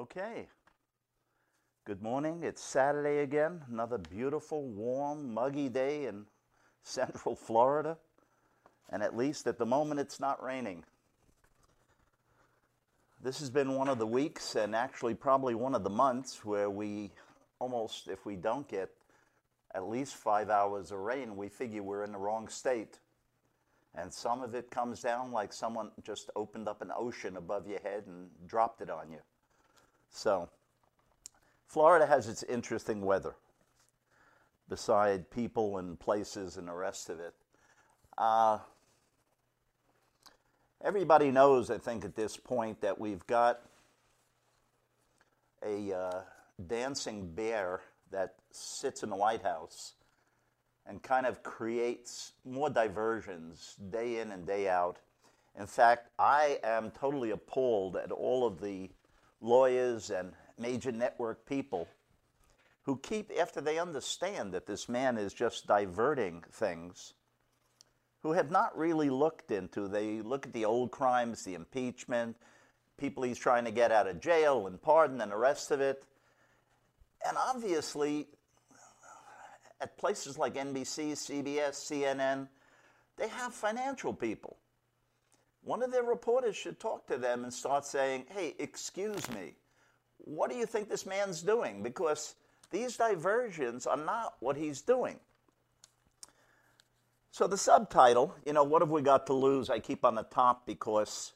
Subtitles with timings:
[0.00, 0.48] Okay.
[1.84, 2.40] Good morning.
[2.42, 3.60] It's Saturday again.
[3.70, 6.24] Another beautiful, warm, muggy day in
[6.82, 7.98] central Florida.
[8.88, 10.84] And at least at the moment, it's not raining.
[13.22, 16.70] This has been one of the weeks, and actually, probably one of the months, where
[16.70, 17.10] we
[17.58, 18.88] almost, if we don't get
[19.74, 23.00] at least five hours of rain, we figure we're in the wrong state.
[23.94, 27.80] And some of it comes down like someone just opened up an ocean above your
[27.80, 29.20] head and dropped it on you.
[30.10, 30.50] So,
[31.66, 33.36] Florida has its interesting weather,
[34.68, 37.34] beside people and places and the rest of it.
[38.18, 38.58] Uh,
[40.82, 43.60] everybody knows, I think, at this point that we've got
[45.64, 46.20] a uh,
[46.66, 49.94] dancing bear that sits in the White House
[50.86, 54.98] and kind of creates more diversions day in and day out.
[55.58, 58.90] In fact, I am totally appalled at all of the
[59.40, 61.88] lawyers and major network people
[62.82, 67.14] who keep, after they understand that this man is just diverting things,
[68.22, 69.88] who have not really looked into.
[69.88, 72.36] They look at the old crimes, the impeachment,
[72.98, 76.04] people he's trying to get out of jail and pardon and the rest of it.
[77.26, 78.28] And obviously,
[79.80, 82.48] at places like NBC, CBS, CNN,
[83.16, 84.56] they have financial people.
[85.62, 89.54] One of their reporters should talk to them and start saying, hey, excuse me,
[90.18, 91.82] what do you think this man's doing?
[91.82, 92.34] Because
[92.70, 95.18] these diversions are not what he's doing.
[97.32, 99.70] So, the subtitle, you know, what have we got to lose?
[99.70, 101.32] I keep on the top because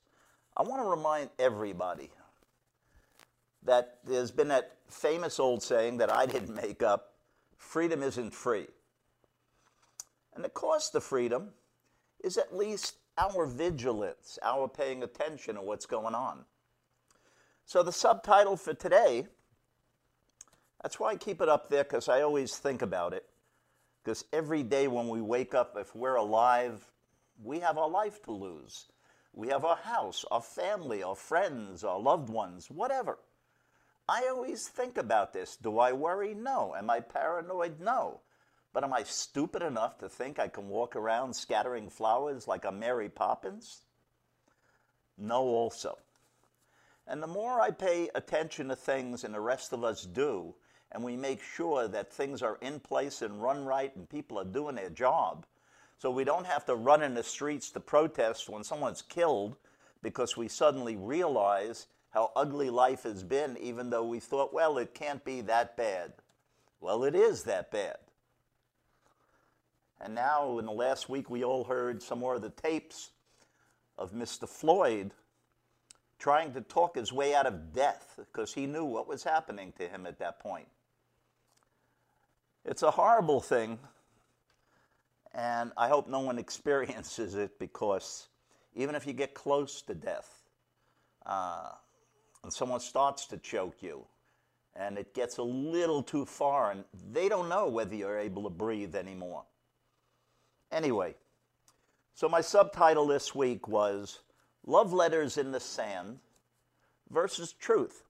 [0.57, 2.11] I want to remind everybody
[3.63, 7.15] that there's been that famous old saying that I didn't make up
[7.57, 8.67] freedom isn't free.
[10.35, 11.51] And the cost of freedom
[12.23, 16.45] is at least our vigilance, our paying attention to what's going on.
[17.65, 19.27] So, the subtitle for today,
[20.83, 23.27] that's why I keep it up there because I always think about it.
[24.03, 26.91] Because every day when we wake up, if we're alive,
[27.43, 28.87] we have our life to lose.
[29.33, 33.19] We have our house, our family, our friends, our loved ones, whatever.
[34.09, 35.57] I always think about this.
[35.57, 36.35] Do I worry?
[36.35, 36.75] No.
[36.77, 37.81] Am I paranoid?
[37.81, 38.21] No.
[38.75, 42.73] But am I stupid enough to think I can walk around scattering flowers like a
[42.73, 43.83] Mary Poppins?
[45.17, 45.97] No, also.
[47.07, 50.57] And the more I pay attention to things and the rest of us do,
[50.91, 54.45] and we make sure that things are in place and run right and people are
[54.45, 55.47] doing their job,
[55.99, 59.57] so we don't have to run in the streets to protest when someone's killed
[60.03, 64.95] because we suddenly realize how ugly life has been, even though we thought, well, it
[64.95, 66.13] can't be that bad.
[66.81, 67.97] Well, it is that bad.
[70.01, 73.11] And now, in the last week, we all heard some more of the tapes
[73.97, 74.49] of Mr.
[74.49, 75.13] Floyd
[76.19, 79.89] trying to talk his way out of death because he knew what was happening to
[79.89, 80.69] him at that point.
[82.65, 83.79] It's a horrible thing,
[85.35, 88.29] and I hope no one experiences it because
[88.75, 90.43] even if you get close to death
[91.27, 91.71] uh,
[92.43, 94.07] and someone starts to choke you,
[94.77, 98.51] and it gets a little too far, and they don't know whether you're able to
[98.51, 99.45] breathe anymore.
[100.75, 101.15] Anyway,
[102.15, 104.19] so my subtitle this week was
[104.67, 106.19] Love Letters in the Sand
[107.11, 108.03] versus Truth.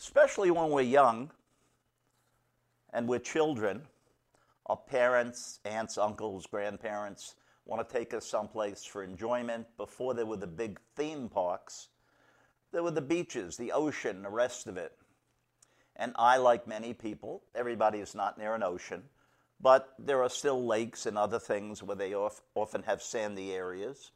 [0.00, 1.30] Especially when we're young
[2.94, 3.82] and we're children,
[4.64, 7.34] our parents, aunts, uncles, grandparents
[7.66, 9.66] want to take us someplace for enjoyment.
[9.76, 11.88] Before there were the big theme parks,
[12.72, 14.96] there were the beaches, the ocean, the rest of it.
[15.96, 19.02] And I, like many people, everybody is not near an ocean,
[19.62, 24.10] but there are still lakes and other things where they often have sandy areas.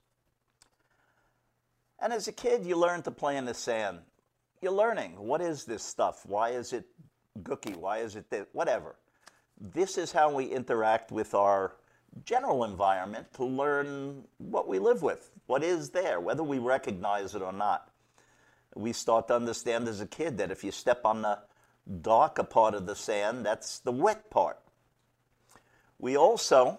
[2.00, 4.00] And as a kid, you learn to play in the sand.
[4.60, 6.26] You're learning what is this stuff?
[6.26, 6.86] Why is it
[7.42, 7.76] gooky?
[7.76, 8.48] Why is it that?
[8.52, 8.96] Whatever.
[9.58, 11.76] This is how we interact with our
[12.24, 17.42] general environment to learn what we live with, what is there, whether we recognize it
[17.42, 17.90] or not.
[18.74, 21.38] We start to understand as a kid that if you step on the
[22.02, 24.58] darker part of the sand, that's the wet part.
[25.98, 26.78] We also,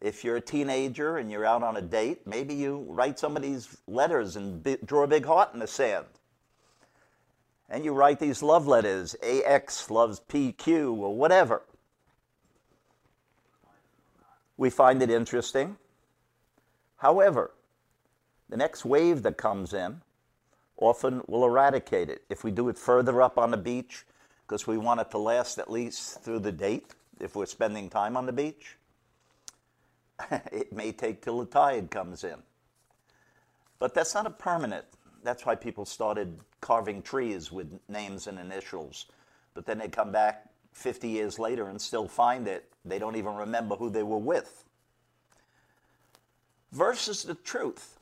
[0.00, 3.42] if you're a teenager and you're out on a date, maybe you write some of
[3.42, 6.06] these letters and b- draw a big heart in the sand.
[7.68, 11.62] And you write these love letters, AX loves PQ or whatever.
[14.56, 15.76] We find it interesting.
[16.98, 17.50] However,
[18.48, 20.00] the next wave that comes in
[20.76, 22.22] often will eradicate it.
[22.28, 24.04] If we do it further up on the beach,
[24.46, 28.16] because we want it to last at least through the date, if we're spending time
[28.16, 28.76] on the beach.
[30.30, 32.42] it may take till the tide comes in.
[33.78, 34.84] But that's not a permanent
[35.22, 39.06] That's why people started carving trees with names and initials.
[39.54, 42.70] But then they come back 50 years later and still find it.
[42.84, 44.64] They don't even remember who they were with.
[46.72, 47.98] Versus the truth.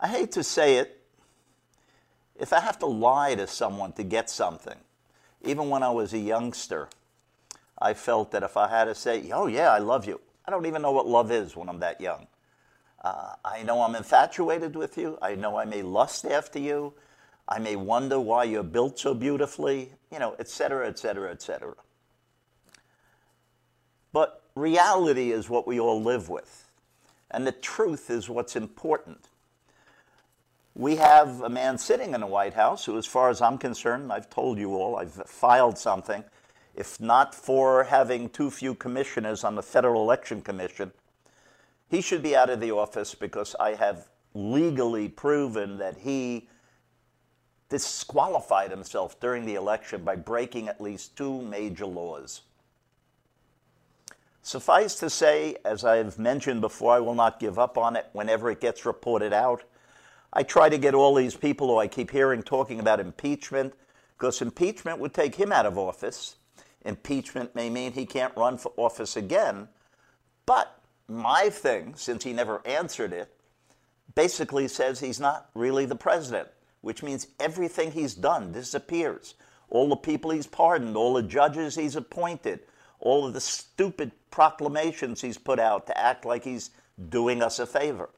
[0.00, 1.00] I hate to say it.
[2.38, 4.78] If I have to lie to someone to get something,
[5.42, 6.88] even when I was a youngster,
[7.80, 10.66] I felt that if I had to say, oh, yeah, I love you, I don't
[10.66, 12.26] even know what love is when I'm that young.
[13.02, 15.18] Uh, I know I'm infatuated with you.
[15.22, 16.94] I know I may lust after you.
[17.48, 21.40] I may wonder why you're built so beautifully, you know, et cetera, et cetera, et
[21.40, 21.74] cetera.
[24.12, 26.70] But reality is what we all live with,
[27.30, 29.28] and the truth is what's important.
[30.74, 34.12] We have a man sitting in the White House who, as far as I'm concerned,
[34.12, 36.24] I've told you all, I've filed something.
[36.78, 40.92] If not for having too few commissioners on the Federal Election Commission,
[41.88, 46.48] he should be out of the office because I have legally proven that he
[47.68, 52.42] disqualified himself during the election by breaking at least two major laws.
[54.40, 58.52] Suffice to say, as I've mentioned before, I will not give up on it whenever
[58.52, 59.64] it gets reported out.
[60.32, 63.74] I try to get all these people who I keep hearing talking about impeachment,
[64.16, 66.36] because impeachment would take him out of office.
[66.88, 69.68] Impeachment may mean he can't run for office again.
[70.46, 73.30] But my thing, since he never answered it,
[74.14, 76.48] basically says he's not really the president,
[76.80, 79.34] which means everything he's done disappears.
[79.68, 82.60] All the people he's pardoned, all the judges he's appointed,
[83.00, 86.70] all of the stupid proclamations he's put out to act like he's
[87.10, 88.08] doing us a favor.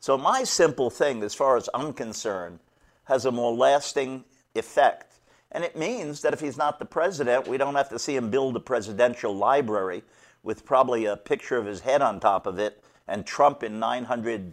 [0.00, 2.60] So, my simple thing, as far as I'm concerned,
[3.04, 4.24] has a more lasting
[4.54, 5.13] effect.
[5.54, 8.28] And it means that if he's not the president, we don't have to see him
[8.28, 10.02] build a presidential library
[10.42, 14.52] with probably a picture of his head on top of it and Trump in 900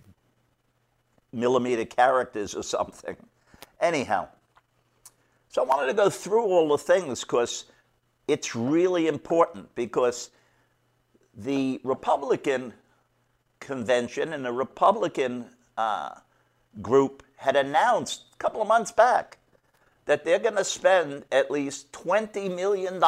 [1.34, 3.18] millimeter characters or something.
[3.80, 4.28] Anyhow,
[5.50, 7.66] so I wanted to go through all the things because
[8.28, 10.30] it's really important because
[11.36, 12.74] the Republican
[13.60, 15.46] convention and the Republican
[15.78, 16.12] uh,
[16.80, 19.40] group had announced a couple of months back
[20.06, 23.02] that they're going to spend at least $20 million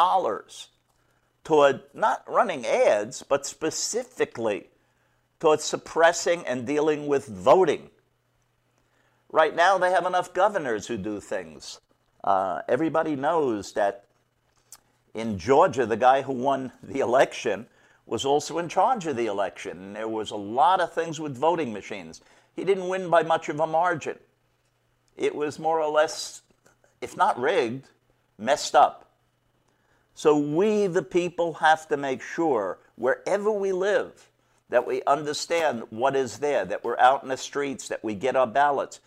[1.44, 4.70] toward not running ads, but specifically
[5.40, 7.90] toward suppressing and dealing with voting.
[9.30, 11.82] Right now, they have enough governors who do things.
[12.24, 14.06] Uh, everybody knows that
[15.14, 17.66] in Georgia, the guy who won the election
[18.06, 19.78] was also in charge of the election.
[19.78, 22.22] And there was a lot of things with voting machines.
[22.56, 24.18] He didn't win by much of a margin.
[25.18, 26.43] It was more or less,
[27.04, 27.88] if not rigged,
[28.38, 29.12] messed up.
[30.16, 34.30] So we, the people, have to make sure wherever we live
[34.70, 38.36] that we understand what is there, that we're out in the streets, that we get
[38.36, 39.00] our ballots.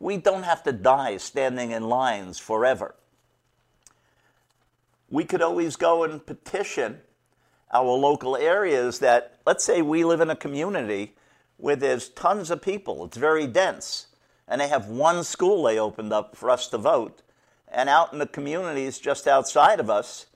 [0.00, 2.94] We don't have to die standing in lines forever.
[5.10, 7.00] We could always go and petition
[7.72, 11.14] our local areas that, let's say we live in a community
[11.56, 14.08] where there's tons of people, it's very dense,
[14.48, 17.22] and they have one school they opened up for us to vote.
[17.72, 20.26] And out in the communities just outside of us,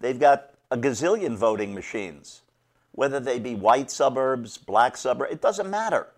[0.00, 2.42] they've got a gazillion voting machines.
[2.92, 6.08] Whether they be white suburbs, black suburbs, it doesn't matter.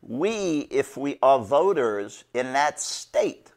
[0.00, 3.52] We, if we are voters in that state,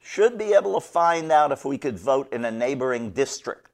[0.00, 3.72] should be able to find out if we could vote in a neighboring district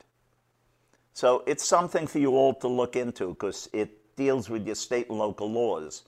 [1.18, 5.08] so it's something for you all to look into because it deals with your state
[5.08, 6.04] and local laws.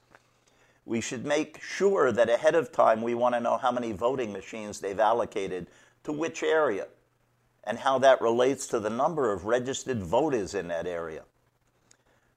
[0.85, 4.33] We should make sure that ahead of time we want to know how many voting
[4.33, 5.69] machines they've allocated
[6.05, 6.89] to which area
[7.65, 11.23] and how that relates to the number of registered voters in that area.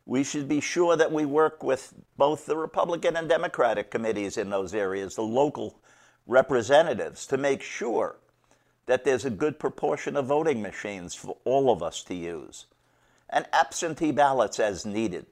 [0.05, 4.49] We should be sure that we work with both the Republican and Democratic committees in
[4.49, 5.79] those areas, the local
[6.27, 8.17] representatives, to make sure
[8.85, 12.65] that there's a good proportion of voting machines for all of us to use,
[13.29, 15.25] and absentee ballots as needed.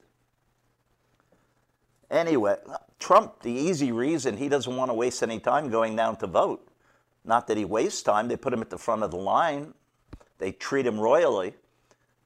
[2.12, 2.56] Anyway,
[2.98, 6.68] Trump, the easy reason he doesn't want to waste any time going down to vote.
[7.24, 9.72] Not that he wastes time, they put him at the front of the line,
[10.38, 11.54] they treat him royally,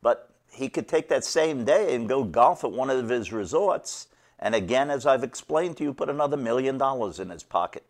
[0.02, 4.08] but he could take that same day and go golf at one of his resorts,
[4.40, 7.84] and again, as I've explained to you, put another million dollars in his pocket.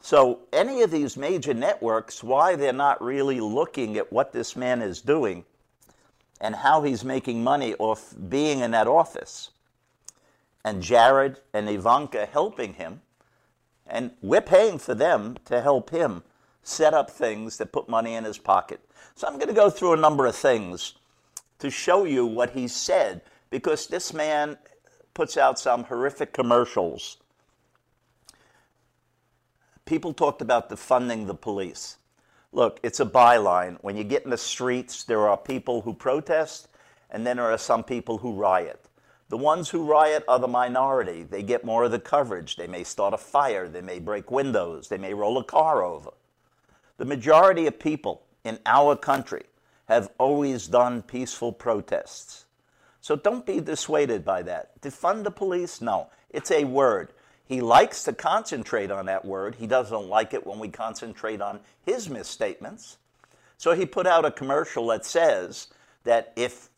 [0.00, 4.80] So, any of these major networks, why they're not really looking at what this man
[4.80, 5.44] is doing
[6.40, 9.50] and how he's making money off being in that office,
[10.68, 13.00] and Jared and Ivanka helping him,
[13.86, 16.22] and we're paying for them to help him
[16.62, 18.78] set up things that put money in his pocket.
[19.14, 20.92] So, I'm going to go through a number of things
[21.60, 24.58] to show you what he said, because this man
[25.14, 27.16] puts out some horrific commercials.
[29.86, 31.96] People talked about defunding the police.
[32.52, 33.78] Look, it's a byline.
[33.80, 36.68] When you get in the streets, there are people who protest,
[37.10, 38.84] and then there are some people who riot.
[39.28, 41.22] The ones who riot are the minority.
[41.22, 42.56] They get more of the coverage.
[42.56, 43.68] They may start a fire.
[43.68, 44.88] They may break windows.
[44.88, 46.10] They may roll a car over.
[46.96, 49.44] The majority of people in our country
[49.86, 52.46] have always done peaceful protests.
[53.00, 54.80] So don't be dissuaded by that.
[54.80, 55.80] Defund the police?
[55.80, 57.12] No, it's a word.
[57.44, 59.54] He likes to concentrate on that word.
[59.54, 62.98] He doesn't like it when we concentrate on his misstatements.
[63.56, 65.68] So he put out a commercial that says
[66.04, 66.68] that if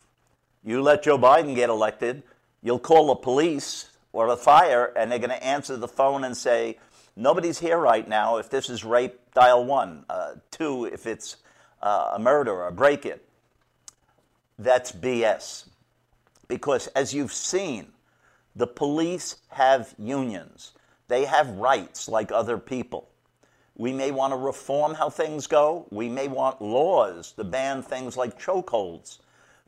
[0.63, 2.23] you let Joe Biden get elected,
[2.61, 6.35] you'll call the police or the fire and they're going to answer the phone and
[6.35, 6.77] say,
[7.15, 8.37] Nobody's here right now.
[8.37, 10.05] If this is rape, dial one.
[10.09, 11.37] Uh, two, if it's
[11.81, 13.19] uh, a murder or a break in.
[14.57, 15.65] That's BS.
[16.47, 17.87] Because as you've seen,
[18.55, 20.73] the police have unions,
[21.07, 23.09] they have rights like other people.
[23.75, 25.87] We may want to reform how things go.
[25.89, 29.19] We may want laws to ban things like chokeholds.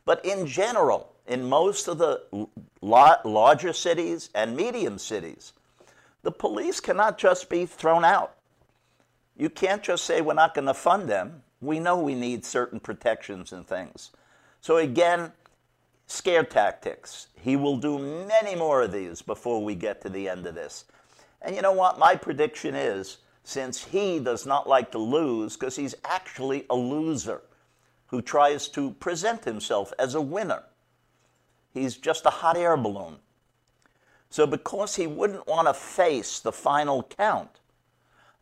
[0.05, 2.47] But in general, in most of the
[2.81, 5.53] larger cities and medium cities,
[6.21, 8.35] the police cannot just be thrown out.
[9.37, 11.43] You can't just say we're not going to fund them.
[11.61, 14.11] We know we need certain protections and things.
[14.61, 15.31] So, again,
[16.07, 17.27] scare tactics.
[17.41, 20.85] He will do many more of these before we get to the end of this.
[21.41, 21.99] And you know what?
[21.99, 27.41] My prediction is since he does not like to lose, because he's actually a loser
[28.07, 30.63] who tries to present himself as a winner,
[31.73, 33.17] he's just a hot air balloon.
[34.29, 37.59] So, because he wouldn't want to face the final count,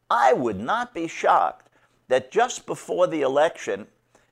[0.10, 1.70] I would not be shocked
[2.08, 3.88] that just before the election,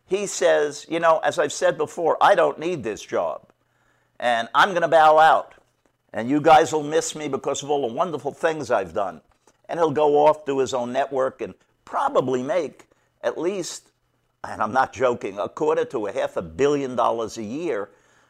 [0.05, 3.49] he says, you know, as I've said before, I don't need this job.
[4.19, 5.53] And I'm going to bow out.
[6.11, 9.21] And you guys will miss me because of all the wonderful things I've done.
[9.67, 11.53] And he'll go off, do his own network, and
[11.85, 12.87] probably make
[13.21, 13.91] at least,
[14.43, 17.89] and I'm not joking, a quarter to a half a billion dollars a year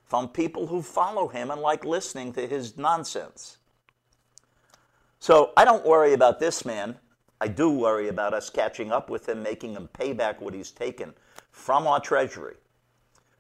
[0.10, 3.58] from people who follow him and like listening to his nonsense.
[5.20, 6.96] So I don't worry about this man.
[7.40, 10.72] I do worry about us catching up with him, making him pay back what he's
[10.72, 11.14] taken
[11.52, 12.56] from our treasury.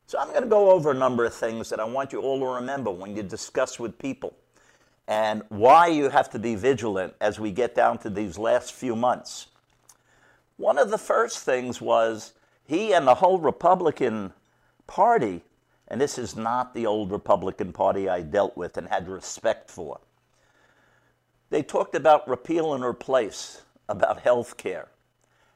[0.05, 2.39] So I'm going to go over a number of things that I want you all
[2.39, 4.35] to remember when you discuss with people
[5.07, 8.95] and why you have to be vigilant as we get down to these last few
[8.95, 9.47] months.
[10.57, 12.33] One of the first things was
[12.63, 14.33] he and the whole Republican
[14.85, 15.41] Party,
[15.89, 19.99] and this is not the old Republican Party I dealt with and had respect for,
[21.49, 24.89] they talked about repeal and replace, about health care.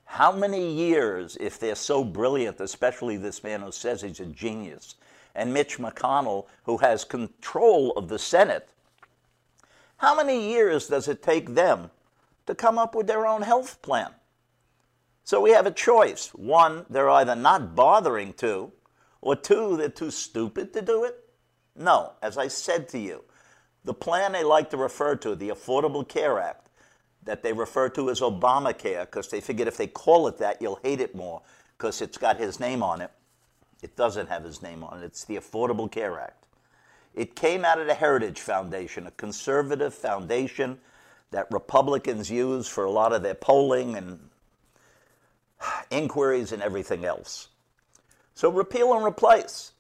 [0.06, 4.96] How many years, if they're so brilliant, especially this man who says he's a genius,
[5.36, 8.70] and Mitch McConnell, who has control of the Senate,
[9.98, 11.90] how many years does it take them
[12.46, 14.12] to come up with their own health plan?
[15.24, 16.30] So we have a choice.
[16.30, 18.72] One, they're either not bothering to,
[19.24, 21.18] or two, they're too stupid to do it.
[21.76, 23.24] No, as I said to you,
[23.86, 26.70] the plan they like to refer to, the Affordable Care Act,
[27.24, 30.80] that they refer to as Obamacare because they figured if they call it that, you'll
[30.84, 31.42] hate it more
[31.78, 33.12] because it's got his name on it.
[33.82, 35.06] It doesn't have his name on it.
[35.06, 36.46] It's the Affordable Care Act.
[37.16, 40.80] It came out of the Heritage Foundation, a conservative foundation
[41.32, 44.20] that Republicans use for a lot of their polling and
[45.92, 47.48] inquiries and everything else.
[48.36, 49.72] So repeal and replace.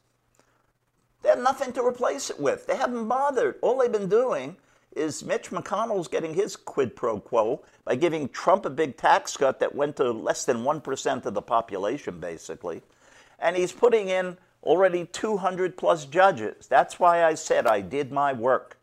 [1.22, 2.68] They have nothing to replace it with.
[2.68, 3.56] They haven't bothered.
[3.62, 4.58] All they've been doing
[4.96, 9.60] is Mitch McConnell's getting his quid pro quo by giving Trump a big tax cut
[9.60, 12.82] that went to less than 1% of the population, basically.
[13.40, 16.68] And he's putting in already 200 plus judges.
[16.68, 18.78] That's why I said I did my work.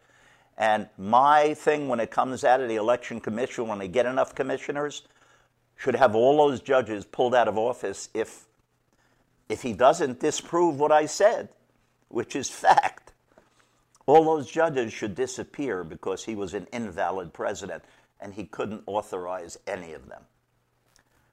[0.59, 4.35] And my thing when it comes out of the election commission, when they get enough
[4.35, 5.03] commissioners,
[5.77, 8.47] should have all those judges pulled out of office if,
[9.51, 11.49] if he doesn't disprove what I said,
[12.09, 13.13] which is fact.
[14.07, 17.85] All those judges should disappear because he was an invalid president
[18.21, 20.23] and he couldn't authorize any of them.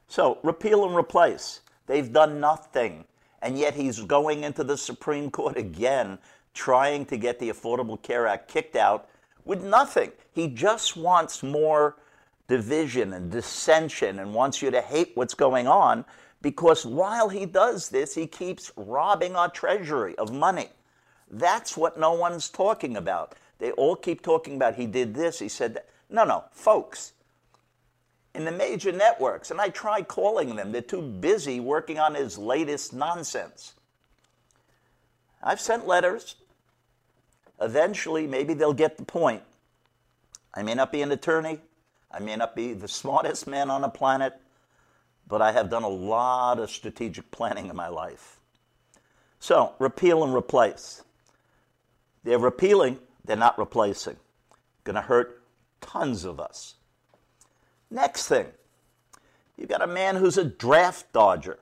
[0.07, 1.62] So, repeal and replace.
[1.86, 3.05] They've done nothing.
[3.41, 6.17] And yet he's going into the Supreme Court again,
[6.53, 9.09] trying to get the Affordable Care Act kicked out
[9.45, 10.12] with nothing.
[10.33, 11.97] He just wants more
[12.47, 16.03] division and dissension and wants you to hate what's going on
[16.47, 20.69] because while he does this, he keeps robbing our treasury of money.
[21.29, 23.35] That's what no one's talking about.
[23.59, 25.89] They all keep talking about he did this, he said that.
[26.09, 27.11] No, no, folks,
[28.33, 32.37] in the major networks, and I try calling them, they're too busy working on his
[32.37, 33.73] latest nonsense.
[35.43, 36.37] I've sent letters.
[37.59, 39.43] Eventually, maybe they'll get the point.
[40.53, 41.59] I may not be an attorney,
[42.09, 44.39] I may not be the smartest man on the planet,
[45.27, 48.39] but I have done a lot of strategic planning in my life.
[49.39, 51.03] So, repeal and replace.
[52.24, 54.15] They're repealing, they're not replacing.
[54.84, 55.41] Going to hurt
[55.81, 56.75] tons of us.
[57.89, 58.48] Next thing,
[59.57, 61.60] you've got a man who's a draft dodger.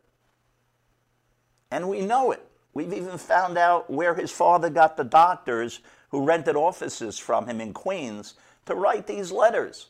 [1.71, 2.45] And we know it.
[2.73, 5.79] We've even found out where his father got the doctors
[6.09, 9.87] who rented offices from him in Queens to write these letters.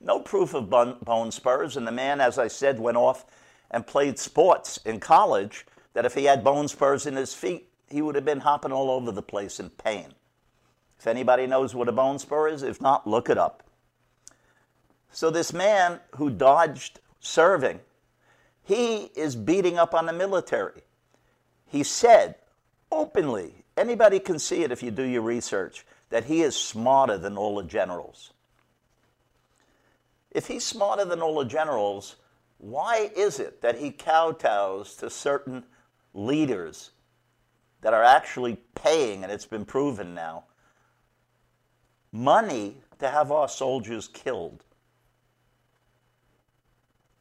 [0.00, 3.26] No proof of bone spurs, and the man, as I said, went off
[3.70, 5.66] and played sports in college.
[5.92, 8.90] That if he had bone spurs in his feet, he would have been hopping all
[8.90, 10.14] over the place in pain.
[10.98, 13.64] If anybody knows what a bone spur is, if not, look it up.
[15.10, 17.80] So, this man who dodged serving,
[18.62, 20.82] he is beating up on the military.
[21.66, 22.36] He said
[22.92, 27.36] openly, anybody can see it if you do your research, that he is smarter than
[27.36, 28.32] all the generals.
[30.30, 32.16] If he's smarter than all the generals,
[32.58, 35.64] why is it that he kowtows to certain
[36.14, 36.90] leaders
[37.80, 40.44] that are actually paying, and it's been proven now,
[42.12, 44.62] money to have our soldiers killed?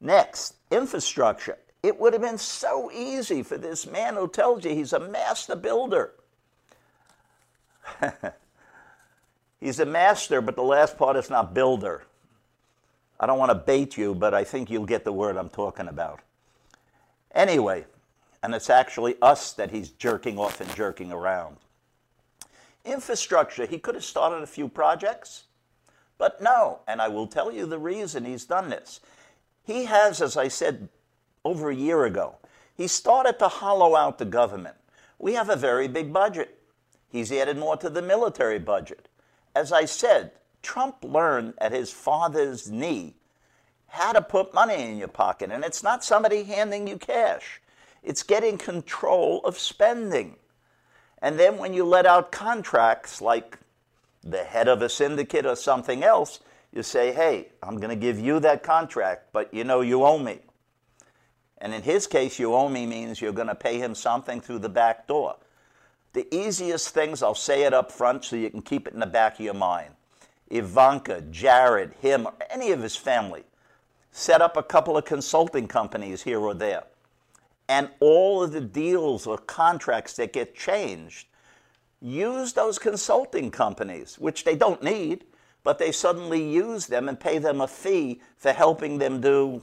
[0.02, 1.58] Next, infrastructure.
[1.82, 5.56] It would have been so easy for this man who tells you he's a master
[5.56, 6.12] builder.
[9.60, 12.04] he's a master, but the last part is not builder.
[13.20, 15.88] I don't want to bait you, but I think you'll get the word I'm talking
[15.88, 16.22] about.
[17.34, 17.86] Anyway,
[18.42, 21.58] and it's actually us that he's jerking off and jerking around.
[22.86, 25.44] Infrastructure, he could have started a few projects,
[26.18, 29.02] but no, and I will tell you the reason he's done this.
[29.64, 30.90] He has, as I said
[31.44, 32.38] over a year ago,
[32.76, 34.76] he started to hollow out the government.
[35.18, 36.58] We have a very big budget.
[37.10, 39.10] He's added more to the military budget.
[39.54, 40.32] As I said,
[40.62, 43.16] Trump learned at his father's knee
[43.88, 45.52] how to put money in your pocket.
[45.52, 47.62] And it's not somebody handing you cash,
[48.04, 50.36] it's getting control of spending.
[51.22, 53.58] And then when you let out contracts like
[54.24, 56.40] the head of a syndicate or something else,
[56.74, 60.20] you say, hey, I'm going to give you that contract, but you know you owe
[60.20, 60.40] me.
[61.58, 64.60] And in his case, you owe me means you're going to pay him something through
[64.60, 65.36] the back door.
[66.14, 69.06] The easiest things, I'll say it up front so you can keep it in the
[69.06, 69.94] back of your mind.
[70.50, 73.44] Ivanka, Jared, him, or any of his family
[74.12, 76.84] set up a couple of consulting companies here or there.
[77.68, 81.28] And all of the deals or contracts that get changed,
[82.02, 85.26] use those consulting companies, which they don't need,
[85.64, 89.62] but they suddenly use them and pay them a fee for helping them do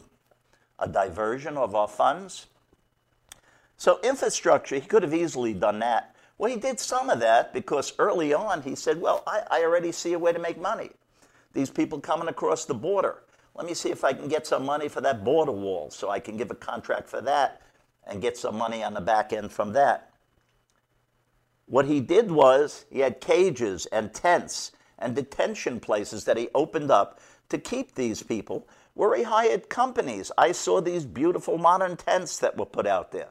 [0.79, 2.47] a diversion of our funds.
[3.77, 6.15] So, infrastructure, he could have easily done that.
[6.39, 9.93] Well, he did some of that because early on he said, Well, I, I already
[9.93, 10.91] see a way to make money.
[11.55, 13.23] These people coming across the border.
[13.55, 16.21] Let me see if I can get some money for that border wall so I
[16.21, 17.63] can give a contract for that
[18.07, 20.11] and get some money on the back end from that.
[21.65, 26.91] What he did was he had cages and tents and detention places that he opened
[26.91, 27.19] up
[27.49, 30.31] to keep these people where he hired companies.
[30.39, 33.31] I saw these beautiful modern tents that were put out there.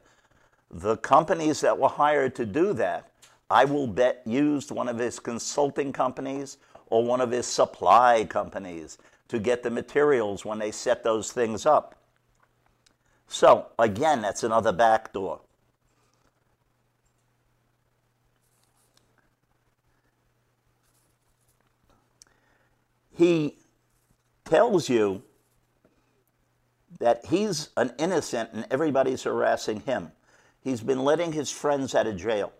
[0.70, 3.10] The companies that were hired to do that,
[3.48, 8.98] I will bet, used one of his consulting companies or one of his supply companies
[9.28, 11.94] to get the materials when they set those things up.
[13.28, 15.40] So, again, that's another backdoor.
[23.16, 23.56] He
[24.44, 25.22] tells you
[26.98, 30.12] that he's an innocent and everybody's harassing him.
[30.66, 32.52] He's been letting his friends out of jail.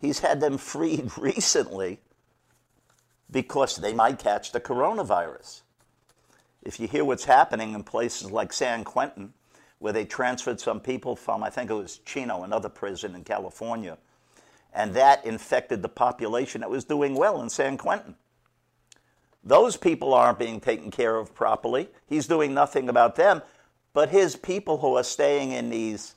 [0.00, 2.00] He's had them freed recently
[3.30, 5.60] because they might catch the coronavirus.
[6.62, 9.34] If you hear what's happening in places like San Quentin,
[9.80, 13.98] where they transferred some people from, I think it was Chino, another prison in California,
[14.72, 18.14] and that infected the population that was doing well in San Quentin.
[19.44, 21.90] Those people aren't being taken care of properly.
[22.06, 23.42] He's doing nothing about them,
[23.92, 26.14] but his people who are staying in these,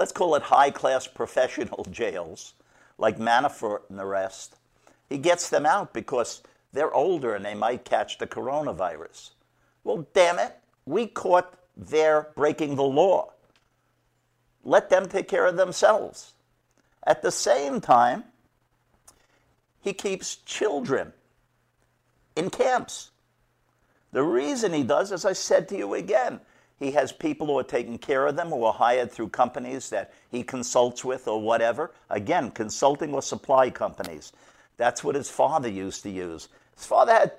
[0.00, 2.54] let's call it high class professional jails,
[2.96, 4.56] like Manafort and the rest,
[5.10, 9.30] he gets them out because they're older and they might catch the coronavirus.
[9.84, 13.32] Well, damn it, we caught their breaking the law.
[14.64, 16.32] Let them take care of themselves.
[17.06, 18.24] At the same time,
[19.82, 21.12] he keeps children
[22.36, 23.10] in camps.
[24.12, 26.40] The reason he does, as I said to you again,
[26.80, 30.12] He has people who are taking care of them who are hired through companies that
[30.30, 31.92] he consults with or whatever.
[32.08, 34.32] Again, consulting or supply companies.
[34.78, 36.48] That's what his father used to use.
[36.74, 37.32] His father had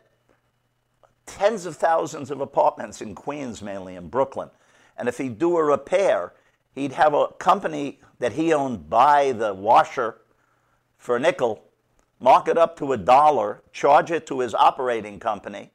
[1.25, 4.51] tens of thousands of apartments in Queens, mainly in Brooklyn.
[4.95, 6.33] And if he'd do a repair,
[6.75, 10.21] he'd have a company that he owned buy the washer
[10.99, 11.63] for a nickel,
[12.19, 15.71] mark it up to a dollar, charge it to his operating company,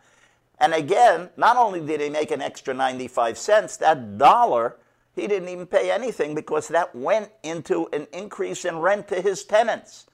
[0.58, 4.76] and again, not only did he make an extra 95 cents, that dollar,
[5.14, 9.44] he didn't even pay anything because that went into an increase in rent to his
[9.44, 10.06] tenants.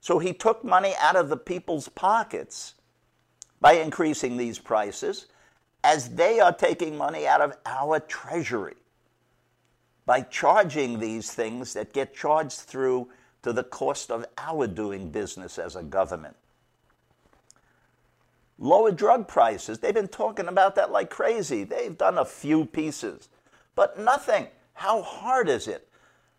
[0.00, 2.74] So he took money out of the people's pockets
[3.60, 5.26] by increasing these prices
[5.84, 8.74] as they are taking money out of our treasury
[10.06, 13.08] by charging these things that get charged through
[13.42, 16.36] to the cost of our doing business as a government.
[18.62, 21.64] Lower drug prices, they've been talking about that like crazy.
[21.64, 23.28] They've done a few pieces,
[23.74, 24.46] but nothing.
[24.74, 25.88] How hard is it,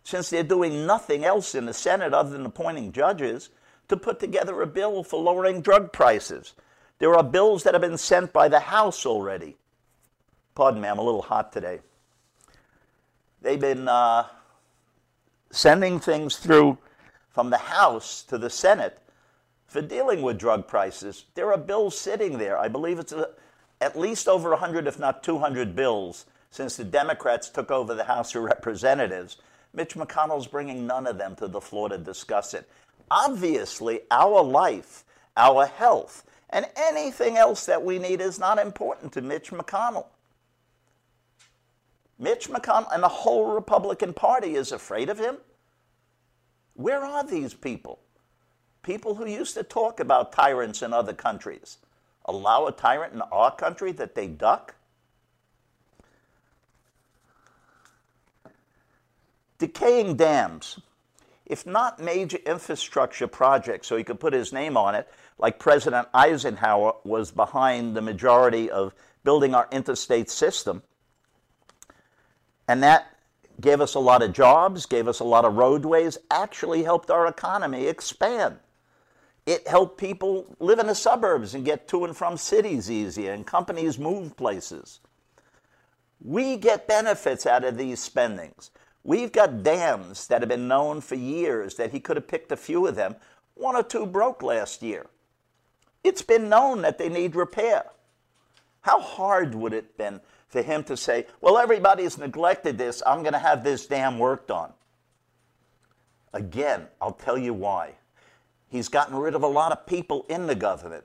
[0.06, 3.50] since they're doing nothing else in the Senate other than appointing judges,
[3.90, 6.54] to put together a bill for lowering drug prices?
[7.00, 9.58] There are bills that have been sent by the House already.
[10.56, 11.82] Pardon me, I'm a little hot today.
[13.42, 14.28] They've been uh,
[15.52, 16.78] sending things through
[17.32, 19.03] from the House to the Senate
[19.74, 21.26] for dealing with drug prices.
[21.34, 22.60] There are bills sitting there.
[22.60, 23.30] I believe it's a,
[23.82, 28.36] at least over 100, if not 200 bills since the Democrats took over the House
[28.36, 29.38] of Representatives.
[29.74, 32.70] Mitch McConnell's bringing none of them to the floor to discuss it.
[33.10, 35.04] Obviously, our life,
[35.36, 40.06] our health, and anything else that we need is not important to Mitch McConnell.
[42.20, 45.38] Mitch McConnell and the whole Republican Party is afraid of him.
[46.76, 47.98] Where are these people?
[48.84, 51.78] People who used to talk about tyrants in other countries
[52.26, 54.76] allow a tyrant in our country that they duck?
[59.58, 60.80] Decaying dams.
[61.46, 66.08] If not major infrastructure projects, so he could put his name on it, like President
[66.14, 68.94] Eisenhower was behind the majority of
[69.24, 70.84] building our interstate system,
[72.68, 73.08] and that
[73.60, 77.28] gave us a lot of jobs, gave us a lot of roadways, actually helped our
[77.28, 78.58] economy expand.
[79.46, 83.46] It helped people live in the suburbs and get to and from cities easier, and
[83.46, 85.02] companies move places.
[86.22, 88.72] We get benefits out of these spendings.
[89.04, 92.58] We've got dams that have been known for years that he could have picked a
[92.58, 93.18] few of them.
[93.56, 95.08] One or two broke last year.
[96.04, 97.84] It's been known that they need repair.
[98.82, 103.24] How hard would it have been for him to say, well, everybody's neglected this, I'm
[103.24, 104.72] going to have this dam worked on?
[106.34, 107.96] Again, I'll tell you why.
[108.74, 111.04] He's gotten rid of a lot of people in the government.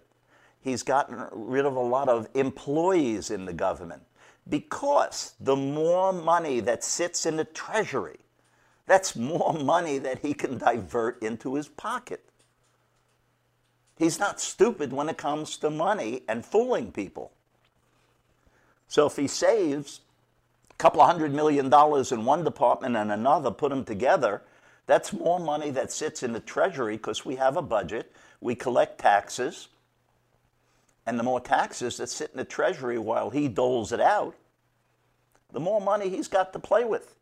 [0.58, 4.04] He's gotten rid of a lot of employees in the government
[4.48, 8.20] because the more money that sits in the treasury,
[8.86, 12.24] that's more money that he can divert into his pocket.
[13.98, 17.32] He's not stupid when it comes to money and fooling people.
[18.86, 20.00] So if he saves
[20.70, 24.40] a couple of hundred million dollars in one department and another, put them together,
[24.88, 28.98] that's more money that sits in the Treasury because we have a budget, we collect
[28.98, 29.68] taxes,
[31.04, 34.34] and the more taxes that sit in the Treasury while he doles it out,
[35.52, 37.14] the more money he's got to play with.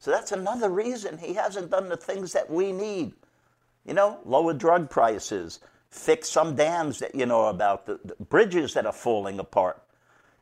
[0.00, 3.12] So that's another reason he hasn't done the things that we need.
[3.84, 8.74] You know, lower drug prices, fix some dams that you know about, the, the bridges
[8.74, 9.80] that are falling apart.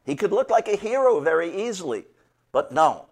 [0.06, 2.06] He could look like a hero very easily,
[2.52, 3.04] but no,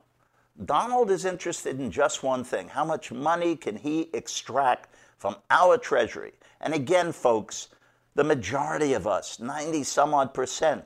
[0.65, 5.79] Donald is interested in just one thing how much money can he extract from our
[5.79, 6.33] treasury?
[6.61, 7.69] And again, folks,
[8.15, 10.85] the majority of us, 90 some odd percent,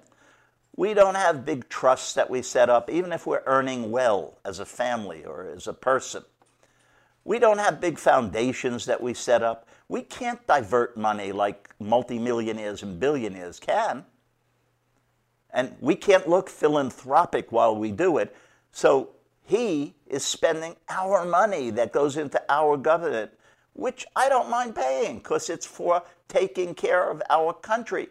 [0.77, 4.61] we don't have big trusts that we set up, even if we're earning well as
[4.61, 6.23] a family or as a person.
[7.25, 9.67] We don't have big foundations that we set up.
[9.89, 14.05] We can't divert money like multimillionaires and billionaires can.
[15.51, 18.37] And we can't look philanthropic while we do it.
[18.71, 19.16] So
[19.47, 23.31] he is spending our money that goes into our government,
[23.75, 28.09] which I don't mind paying because it's for taking care of our country.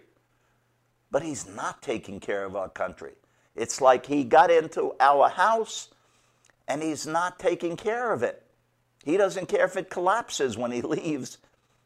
[1.12, 3.12] But he's not taking care of our country.
[3.54, 5.90] It's like he got into our house
[6.70, 8.42] and he's not taking care of it.
[9.04, 11.38] He doesn't care if it collapses when he leaves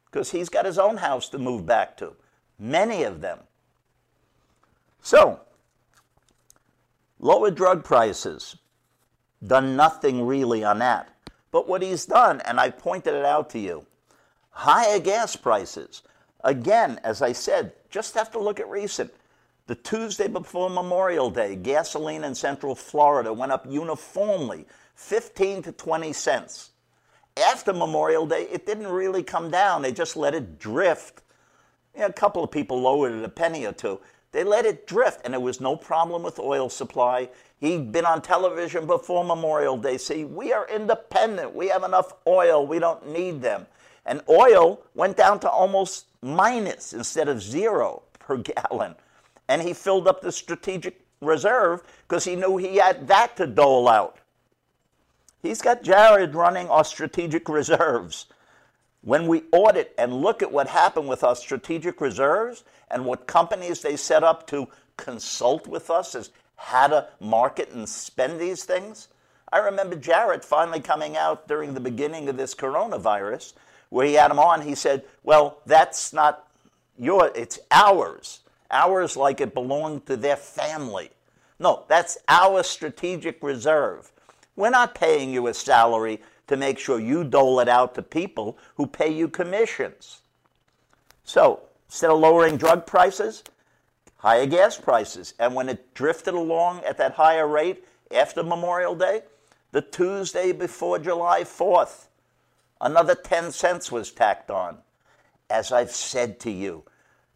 [0.06, 2.14] because he's got his own house to move back to.
[2.60, 3.40] Many of them.
[5.02, 5.40] So,
[7.20, 8.56] lower drug prices
[9.46, 11.10] done nothing really on that.
[11.52, 13.86] But what he's done, and I pointed it out to you,
[14.52, 16.04] higher gas prices.
[16.44, 19.12] Again, as I said, just have to look at recent.
[19.68, 26.14] The Tuesday before Memorial Day, gasoline in Central Florida went up uniformly 15 to 20
[26.14, 26.72] cents.
[27.38, 29.82] After Memorial Day, it didn't really come down.
[29.82, 31.22] They just let it drift.
[31.98, 34.00] A couple of people lowered it a penny or two.
[34.32, 37.30] They let it drift, and there was no problem with oil supply.
[37.60, 41.56] He'd been on television before Memorial Day saying, We are independent.
[41.56, 42.66] We have enough oil.
[42.66, 43.66] We don't need them.
[44.06, 48.96] And oil went down to almost minus instead of zero per gallon.
[49.48, 53.88] And he filled up the strategic reserve because he knew he had that to dole
[53.88, 54.20] out.
[55.42, 58.28] He's got Jared running our strategic reserves.
[59.02, 63.82] When we audit and look at what happened with our strategic reserves and what companies
[63.82, 69.08] they set up to consult with us as how to market and spend these things,
[69.52, 73.54] I remember Jared finally coming out during the beginning of this coronavirus
[73.90, 74.62] where he had him on.
[74.62, 76.48] He said, Well, that's not
[76.98, 78.42] your, it's ours.
[78.70, 81.10] Ours like it belonged to their family.
[81.58, 84.12] No, that's our strategic reserve.
[84.56, 88.58] We're not paying you a salary to make sure you dole it out to people
[88.76, 90.22] who pay you commissions.
[91.24, 93.44] So instead of lowering drug prices,
[94.18, 95.34] higher gas prices.
[95.40, 99.22] And when it drifted along at that higher rate after Memorial Day,
[99.72, 102.08] the Tuesday before July 4th,
[102.82, 104.78] another 10 cents was tacked on.
[105.50, 106.84] As I've said to you,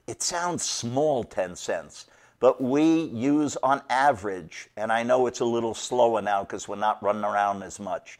[0.07, 2.07] it sounds small 10 cents,
[2.39, 6.75] but we use on average, and I know it's a little slower now because we're
[6.75, 8.19] not running around as much,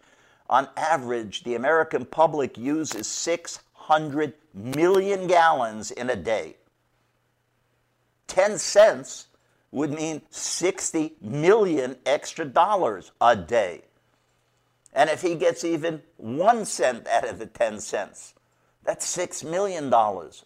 [0.49, 6.57] on average, the American public uses 600 million gallons in a day.
[8.27, 9.27] 10 cents
[9.71, 13.81] would mean 60 million extra dollars a day.
[14.93, 18.35] And if he gets even one cent out of the 10 cents,
[18.83, 19.91] that's $6 million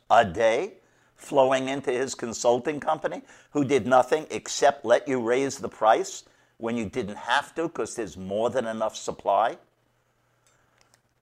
[0.10, 0.74] a day
[1.16, 6.24] flowing into his consulting company who did nothing except let you raise the price
[6.58, 9.58] when you didn't have to because there's more than enough supply.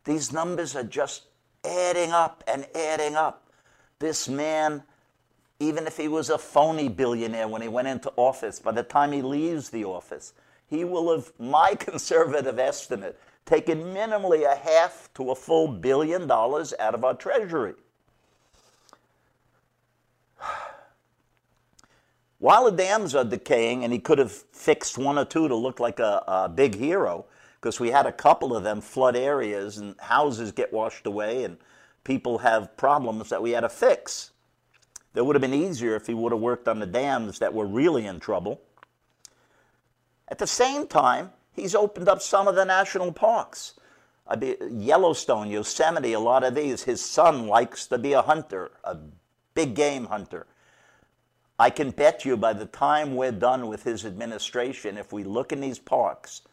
[0.05, 1.23] These numbers are just
[1.65, 3.49] adding up and adding up.
[3.99, 4.83] This man,
[5.59, 9.11] even if he was a phony billionaire when he went into office, by the time
[9.11, 10.33] he leaves the office,
[10.67, 16.73] he will have, my conservative estimate, taken minimally a half to a full billion dollars
[16.79, 17.73] out of our treasury.
[22.39, 25.79] While the dams are decaying, and he could have fixed one or two to look
[25.79, 27.25] like a, a big hero,
[27.65, 31.57] because we had a couple of them flood areas and houses get washed away and
[32.03, 34.29] people have problems that we had to fix.
[35.13, 37.65] That would have been easier if he would have worked on the dams that were
[37.65, 38.61] really in trouble.
[40.27, 43.73] At the same time, he's opened up some of the national parks.
[44.69, 46.83] Yellowstone, Yosemite, a lot of these.
[46.83, 48.95] His son likes to be a hunter, a
[49.55, 50.45] big game hunter.
[51.57, 55.51] I can bet you by the time we're done with his administration, if we look
[55.51, 56.43] in these parks,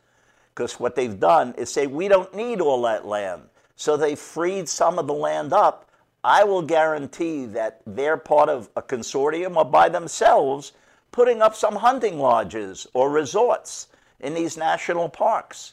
[0.54, 3.42] because what they've done is say, we don't need all that land.
[3.76, 5.90] So they freed some of the land up.
[6.22, 10.72] I will guarantee that they're part of a consortium or by themselves
[11.10, 13.88] putting up some hunting lodges or resorts
[14.20, 15.72] in these national parks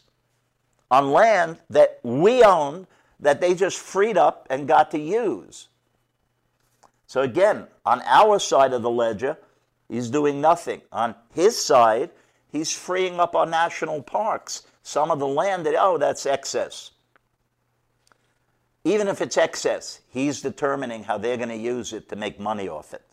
[0.90, 2.88] on land that we own
[3.20, 5.68] that they just freed up and got to use.
[7.06, 9.38] So again, on our side of the ledger,
[9.88, 10.82] he's doing nothing.
[10.92, 12.12] On his side,
[12.52, 16.90] he's freeing up our national parks some of the land that, oh, that's excess.
[18.84, 22.68] Even if it's excess, he's determining how they're going to use it to make money
[22.68, 23.04] off it.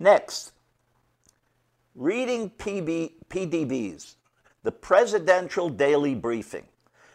[0.00, 0.50] Next,
[1.94, 4.16] reading PB, PDBs,
[4.64, 6.64] the Presidential Daily Briefing.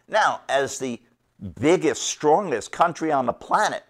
[0.07, 1.01] Now, as the
[1.59, 3.83] biggest, strongest country on the planet,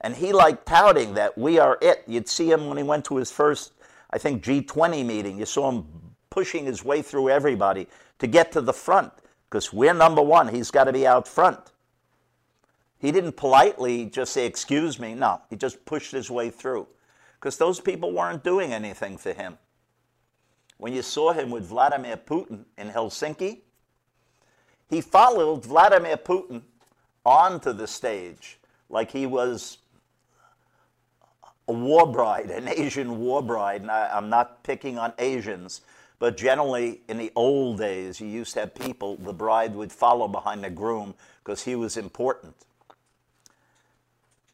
[0.00, 2.04] and he liked touting that we are it.
[2.06, 3.72] You'd see him when he went to his first,
[4.10, 5.40] I think, G20 meeting.
[5.40, 5.86] You saw him
[6.30, 9.12] pushing his way through everybody to get to the front
[9.48, 10.48] because we're number one.
[10.48, 11.72] He's got to be out front.
[12.98, 15.14] He didn't politely just say, Excuse me.
[15.14, 16.86] No, he just pushed his way through
[17.34, 19.58] because those people weren't doing anything for him.
[20.78, 23.60] When you saw him with Vladimir Putin in Helsinki,
[24.88, 26.62] he followed Vladimir Putin
[27.24, 29.78] onto the stage like he was
[31.68, 33.82] a war bride, an Asian war bride.
[33.82, 35.82] And I, am not picking on Asians,
[36.18, 40.26] but generally, in the old days, you used to have people, the bride would follow
[40.26, 42.56] behind the groom because he was important.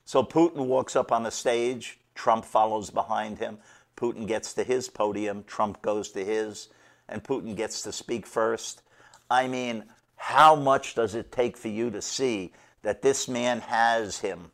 [0.05, 3.59] So Putin walks up on the stage, Trump follows behind him.
[3.96, 6.68] Putin gets to his podium, Trump goes to his,
[7.09, 8.83] and Putin gets to speak first.
[9.31, 9.85] I mean,
[10.16, 14.50] how much does it take for you to see that this man has him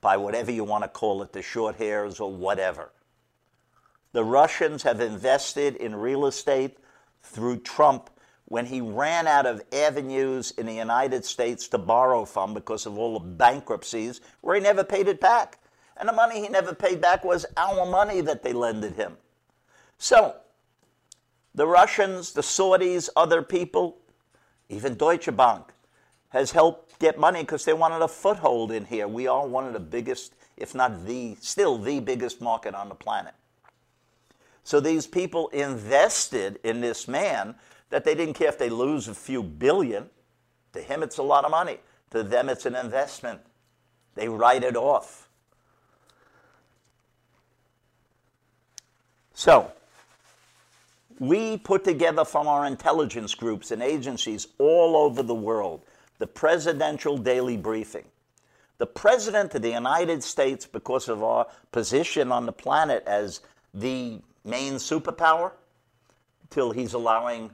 [0.00, 2.90] by whatever you want to call it, the short hairs or whatever?
[4.14, 6.78] The Russians have invested in real estate
[7.24, 8.10] through Trump
[8.44, 12.96] when he ran out of avenues in the United States to borrow from because of
[12.96, 15.58] all the bankruptcies where he never paid it back.
[15.96, 19.16] And the money he never paid back was our money that they lended him.
[19.98, 20.36] So,
[21.52, 23.98] the Russians, the Saudis, other people,
[24.68, 25.72] even Deutsche Bank,
[26.28, 29.08] has helped get money because they wanted a foothold in here.
[29.08, 32.94] We are one of the biggest, if not the, still the biggest market on the
[32.94, 33.34] planet.
[34.64, 37.54] So these people invested in this man
[37.90, 40.08] that they didn't care if they lose a few billion.
[40.72, 41.78] To him, it's a lot of money.
[42.10, 43.40] To them, it's an investment.
[44.14, 45.28] They write it off.
[49.34, 49.70] So,
[51.18, 55.82] we put together from our intelligence groups and agencies all over the world
[56.18, 58.04] the Presidential Daily Briefing.
[58.78, 63.40] The President of the United States, because of our position on the planet as
[63.72, 65.52] the main superpower,
[66.50, 67.50] till he's allowing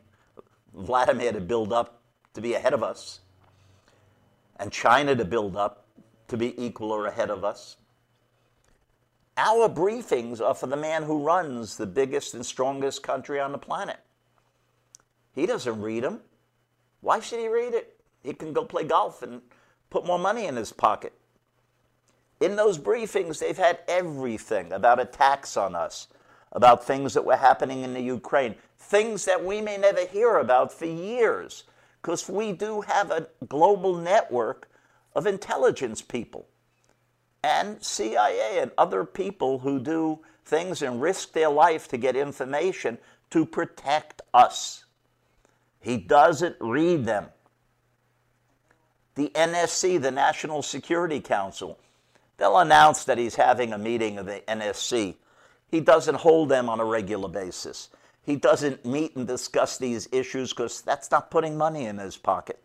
[0.74, 2.02] Vladimir to build up
[2.34, 3.20] to be ahead of us,
[4.58, 5.86] and China to build up
[6.28, 7.76] to be equal or ahead of us.
[9.36, 13.58] Our briefings are for the man who runs the biggest and strongest country on the
[13.58, 13.98] planet.
[15.32, 16.20] He doesn't read them.
[17.00, 17.96] Why should he read it?
[18.22, 19.40] He can go play golf and
[19.88, 21.14] put more money in his pocket.
[22.40, 26.08] In those briefings, they've had everything about attacks on us,
[26.52, 30.72] about things that were happening in the Ukraine, things that we may never hear about
[30.72, 31.64] for years,
[32.00, 34.68] because we do have a global network
[35.14, 36.46] of intelligence people
[37.42, 42.98] and CIA and other people who do things and risk their life to get information
[43.30, 44.84] to protect us.
[45.80, 47.26] He doesn't read them.
[49.14, 51.78] The NSC, the National Security Council,
[52.36, 55.16] they'll announce that he's having a meeting of the NSC.
[55.70, 57.90] He doesn't hold them on a regular basis.
[58.22, 62.60] He doesn't meet and discuss these issues because that's not putting money in his pocket.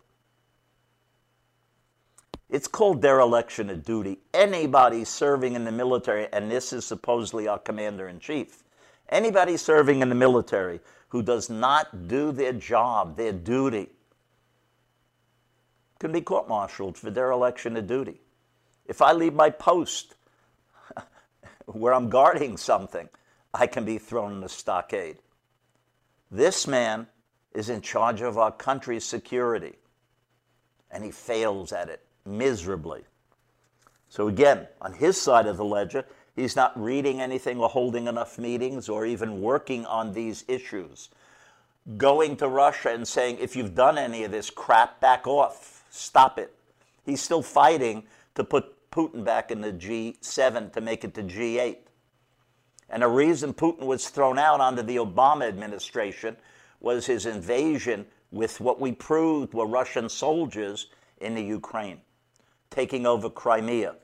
[2.49, 4.19] It's called dereliction of duty.
[4.33, 8.63] Anybody serving in the military, and this is supposedly our commander in chief,
[9.09, 13.89] anybody serving in the military who does not do their job, their duty,
[15.99, 18.19] can be court martialed for dereliction of duty.
[18.85, 20.14] If I leave my post
[21.75, 23.09] where I'm guarding something,
[23.53, 25.17] I can be thrown in the stockade.
[26.31, 27.07] This man
[27.53, 29.73] is in charge of our country's security,
[30.91, 33.03] and he fails at it miserably.
[34.09, 38.37] So, again, on his side of the ledger, he's not reading anything or holding enough
[38.37, 41.09] meetings or even working on these issues.
[41.97, 46.39] Going to Russia and saying, if you've done any of this crap, back off, stop
[46.39, 46.53] it.
[47.05, 48.03] He's still fighting
[48.35, 51.77] to put Putin back in the G7 to make it to G8.
[52.89, 56.37] And the reason Putin was thrown out under the Obama administration
[56.79, 60.87] was his invasion with what we proved were Russian soldiers
[61.19, 61.99] in the Ukraine
[62.69, 63.95] taking over Crimea.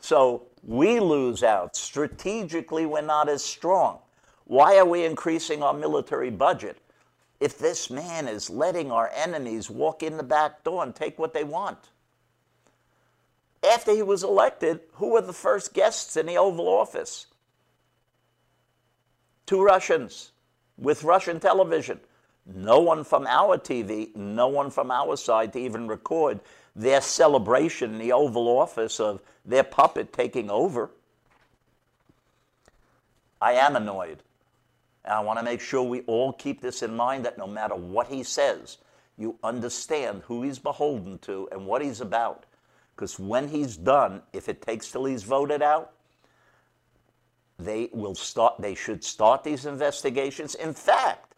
[0.00, 1.76] So we lose out.
[1.76, 3.98] Strategically, we're not as strong.
[4.44, 6.78] Why are we increasing our military budget
[7.38, 11.32] if this man is letting our enemies walk in the back door and take what
[11.32, 11.90] they want?
[13.62, 17.26] After he was elected, who were the first guests in the Oval Office?
[19.46, 20.32] Two Russians
[20.78, 22.00] with Russian television.
[22.46, 26.40] No one from our TV, no one from our side to even record
[26.74, 30.90] their celebration in the Oval Office of their puppet taking over.
[33.40, 34.22] I am annoyed.
[35.04, 37.74] And I want to make sure we all keep this in mind that no matter
[37.74, 38.78] what he says,
[39.16, 42.44] you understand who he's beholden to and what he's about.
[43.00, 45.92] Because when he's done, if it takes till he's voted out,
[47.58, 50.54] they will start they should start these investigations.
[50.54, 51.34] In fact,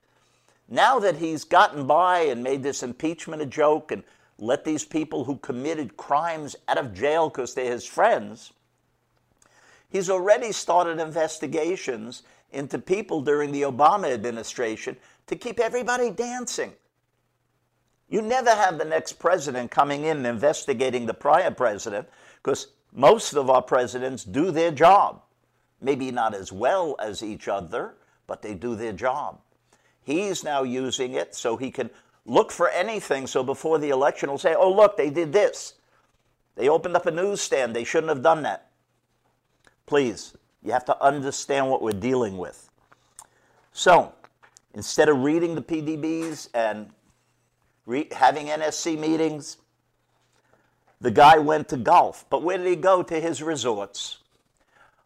[0.68, 4.02] now that he's gotten by and made this impeachment a joke and
[4.38, 8.52] let these people who committed crimes out of jail because they're his friends.
[9.88, 14.96] He's already started investigations into people during the Obama administration
[15.28, 16.72] to keep everybody dancing.
[18.12, 22.06] You never have the next president coming in and investigating the prior president
[22.42, 25.22] because most of our presidents do their job.
[25.80, 27.94] Maybe not as well as each other,
[28.26, 29.40] but they do their job.
[30.02, 31.88] He's now using it so he can
[32.26, 35.72] look for anything so before the election will say, oh, look, they did this.
[36.54, 37.74] They opened up a newsstand.
[37.74, 38.72] They shouldn't have done that.
[39.86, 42.68] Please, you have to understand what we're dealing with.
[43.72, 44.12] So,
[44.74, 46.90] instead of reading the PDBs and
[47.86, 49.58] re- having NSC meetings,
[51.00, 52.24] the guy went to golf.
[52.30, 53.02] But where did he go?
[53.02, 54.18] To his resorts.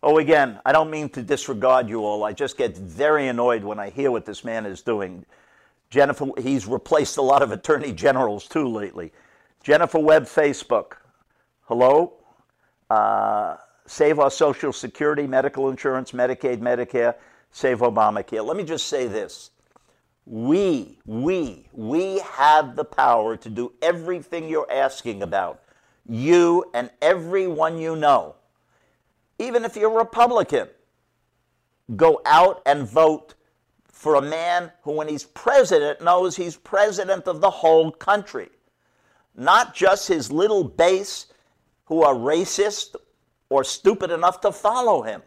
[0.02, 2.22] Oh, again, I don't mean to disregard you all.
[2.22, 5.24] I just get very annoyed when I hear what this man is doing.
[5.90, 9.12] Jennifer, he's replaced a lot of attorney generals too lately.
[9.62, 10.92] Jennifer Webb, Facebook.
[11.64, 12.12] Hello?
[12.88, 13.56] Uh,
[13.86, 17.14] save our Social Security, medical insurance, Medicaid, Medicare,
[17.50, 18.44] save Obamacare.
[18.44, 19.50] Let me just say this.
[20.26, 25.62] We, we, we have the power to do everything you're asking about.
[26.08, 28.34] You and everyone you know.
[29.38, 30.68] Even if you're Republican,
[31.94, 33.34] go out and vote
[33.84, 38.48] for a man who, when he's president, knows he's president of the whole country.
[39.36, 41.26] Not just his little base
[41.84, 42.96] who are racist
[43.48, 45.22] or stupid enough to follow him.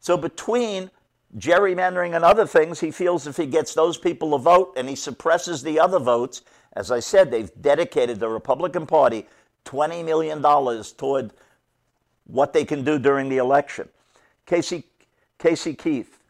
[0.00, 0.90] So, between
[1.36, 4.96] gerrymandering and other things, he feels if he gets those people to vote and he
[4.96, 9.26] suppresses the other votes, as I said, they've dedicated the Republican Party
[9.64, 10.42] $20 million
[10.96, 11.32] toward
[12.24, 13.88] what they can do during the election.
[14.46, 14.84] Casey,
[15.38, 16.20] Casey Keith,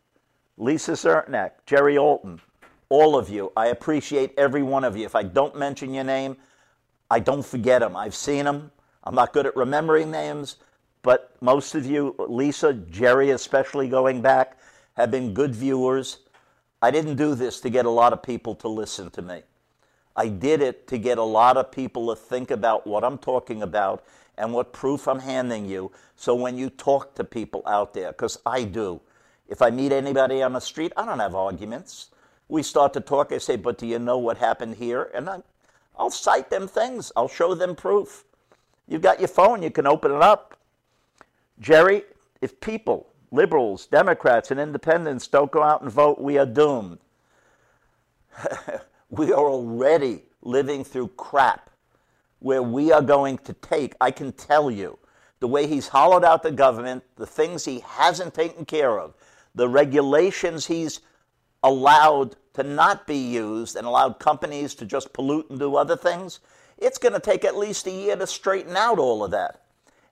[0.57, 2.41] Lisa Zertnak, Jerry Alton,
[2.89, 5.05] all of you, I appreciate every one of you.
[5.05, 6.37] If I don't mention your name,
[7.11, 7.97] I don't forget them.
[7.97, 8.71] I've seen them.
[9.05, 10.57] I'm not good at remembering names,
[11.03, 14.59] but most of you, Lisa, Jerry, especially going back,
[14.99, 16.19] have been good viewers.
[16.83, 19.43] I didn't do this to get a lot of people to listen to me.
[20.17, 23.63] I did it to get a lot of people to think about what I'm talking
[23.63, 24.05] about
[24.37, 25.93] and what proof I'm handing you.
[26.17, 29.01] So when you talk to people out there, because I do,
[29.49, 32.09] if I meet anybody on the street, I don't have arguments.
[32.49, 33.31] We start to talk.
[33.31, 35.13] I say, but do you know what happened here?
[35.15, 35.43] And I,
[35.97, 37.13] I'll cite them things.
[37.17, 38.25] I'll show them proof.
[38.89, 40.59] You've got your phone, you can open it up.
[41.61, 42.03] Jerry,
[42.41, 46.99] if people, liberals, Democrats, and independents don't go out and vote, we are doomed.
[49.11, 51.71] we are already living through crap
[52.41, 54.99] where we are going to take, I can tell you,
[55.41, 59.15] the way he's hollowed out the government, the things he hasn't taken care of,
[59.55, 61.01] the regulations he's
[61.63, 66.41] allowed to not be used and allowed companies to just pollute and do other things,
[66.77, 69.63] it's going to take at least a year to straighten out all of that.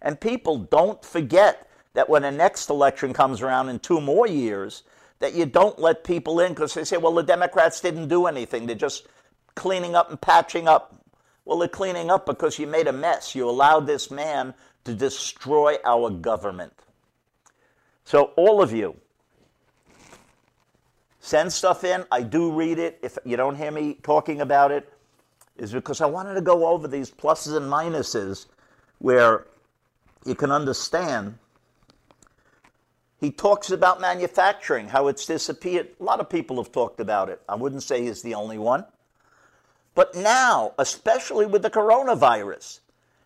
[0.03, 4.83] And people don't forget that when the next election comes around in two more years,
[5.19, 8.67] that you don't let people in because they say, well, the Democrats didn't do anything.
[8.67, 9.07] They're just
[9.55, 10.95] cleaning up and patching up.
[11.47, 13.35] Well, they're cleaning up because you made a mess.
[13.35, 14.53] You allowed this man
[14.85, 16.75] to destroy our government.
[18.05, 18.95] So, all of you,
[21.21, 22.05] send stuff in.
[22.13, 22.99] I do read it.
[23.03, 24.93] If you don't hear me talking about it,
[25.57, 28.45] is because I wanted to go over these pluses and minuses
[28.99, 29.47] where
[30.27, 31.39] you can understand.
[33.19, 35.89] He talks about manufacturing, how it's disappeared.
[35.99, 37.41] A lot of people have talked about it.
[37.49, 38.85] I wouldn't say he's the only one.
[39.95, 42.81] But now, especially with the coronavirus,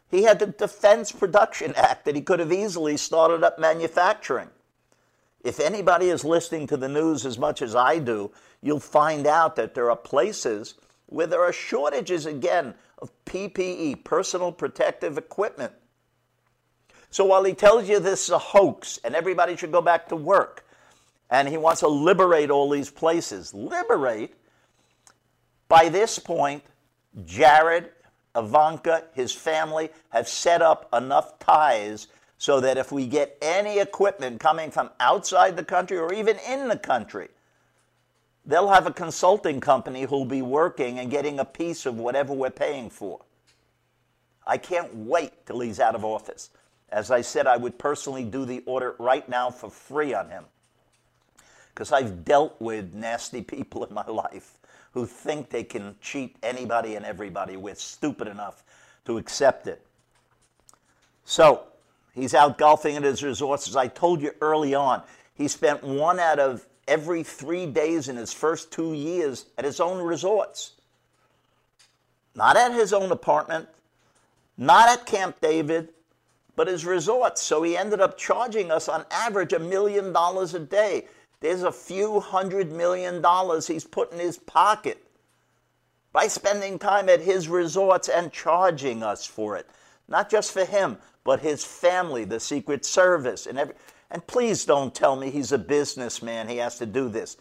[0.08, 4.48] he had the Defense Production Act that he could have easily started up manufacturing.
[5.42, 8.30] If anybody is listening to the news as much as I do,
[8.62, 10.74] you'll find out that there are places
[11.06, 15.72] where there are shortages again of PPE, personal protective equipment.
[17.10, 20.16] So while he tells you this is a hoax and everybody should go back to
[20.16, 20.64] work,
[21.28, 24.34] and he wants to liberate all these places, liberate,
[25.68, 26.64] by this point,
[27.24, 27.90] Jared,
[28.36, 32.08] Ivanka, his family have set up enough ties
[32.38, 36.68] so that if we get any equipment coming from outside the country or even in
[36.68, 37.28] the country,
[38.46, 42.50] they'll have a consulting company who'll be working and getting a piece of whatever we're
[42.50, 43.20] paying for.
[44.46, 46.50] I can't wait till he's out of office.
[46.92, 50.44] As I said, I would personally do the audit right now for free on him.
[51.68, 54.58] Because I've dealt with nasty people in my life
[54.92, 57.56] who think they can cheat anybody and everybody.
[57.56, 58.64] We're stupid enough
[59.04, 59.86] to accept it.
[61.24, 61.64] So,
[62.12, 63.68] he's out golfing at his resorts.
[63.68, 65.02] As I told you early on,
[65.34, 69.78] he spent one out of every three days in his first two years at his
[69.78, 70.72] own resorts.
[72.34, 73.68] Not at his own apartment,
[74.56, 75.90] not at Camp David,
[76.56, 77.42] but his resorts.
[77.42, 81.06] So he ended up charging us on average a million dollars a day.
[81.40, 85.02] There's a few hundred million dollars he's put in his pocket
[86.12, 89.68] by spending time at his resorts and charging us for it.
[90.08, 93.74] Not just for him, but his family, the Secret Service, and every.
[94.10, 97.36] And please don't tell me he's a businessman, he has to do this.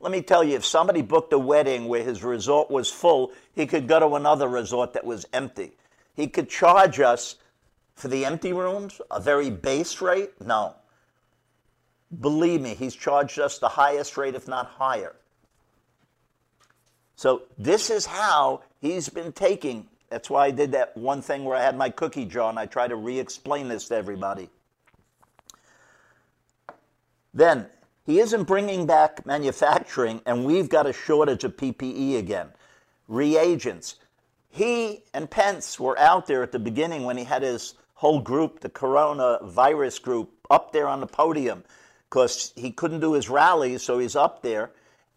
[0.00, 3.66] Let me tell you, if somebody booked a wedding where his resort was full, he
[3.66, 5.72] could go to another resort that was empty.
[6.14, 7.36] He could charge us
[7.98, 10.30] for the empty rooms a very base rate?
[10.40, 10.74] No.
[12.20, 15.14] Believe me, he's charged us the highest rate, if not higher.
[17.16, 19.88] So, this is how he's been taking.
[20.08, 22.66] That's why I did that one thing where I had my cookie jar and I
[22.66, 24.48] try to re explain this to everybody.
[27.34, 27.66] Then
[28.06, 32.48] he isn't bringing back manufacturing, and we've got a shortage of PPE again.
[33.06, 33.96] Reagents.
[34.48, 38.60] He and Pence were out there at the beginning when he had his whole group,
[38.60, 41.64] the coronavirus group, up there on the podium
[42.08, 44.70] because he couldn't do his rallies, so he's up there.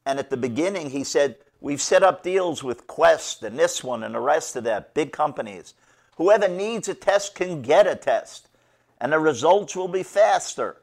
[0.04, 4.02] And at the beginning, he said, We've set up deals with Quest and this one
[4.02, 5.76] and the rest of that, big companies.
[6.16, 8.48] Whoever needs a test can get a test,
[9.00, 10.78] and the results will be faster.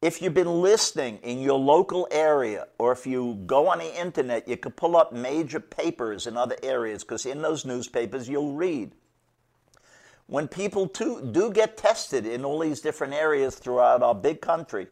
[0.00, 4.46] If you've been listening in your local area, or if you go on the internet,
[4.46, 8.92] you can pull up major papers in other areas because in those newspapers you'll read.
[10.30, 14.86] When people too, do get tested in all these different areas throughout our big country,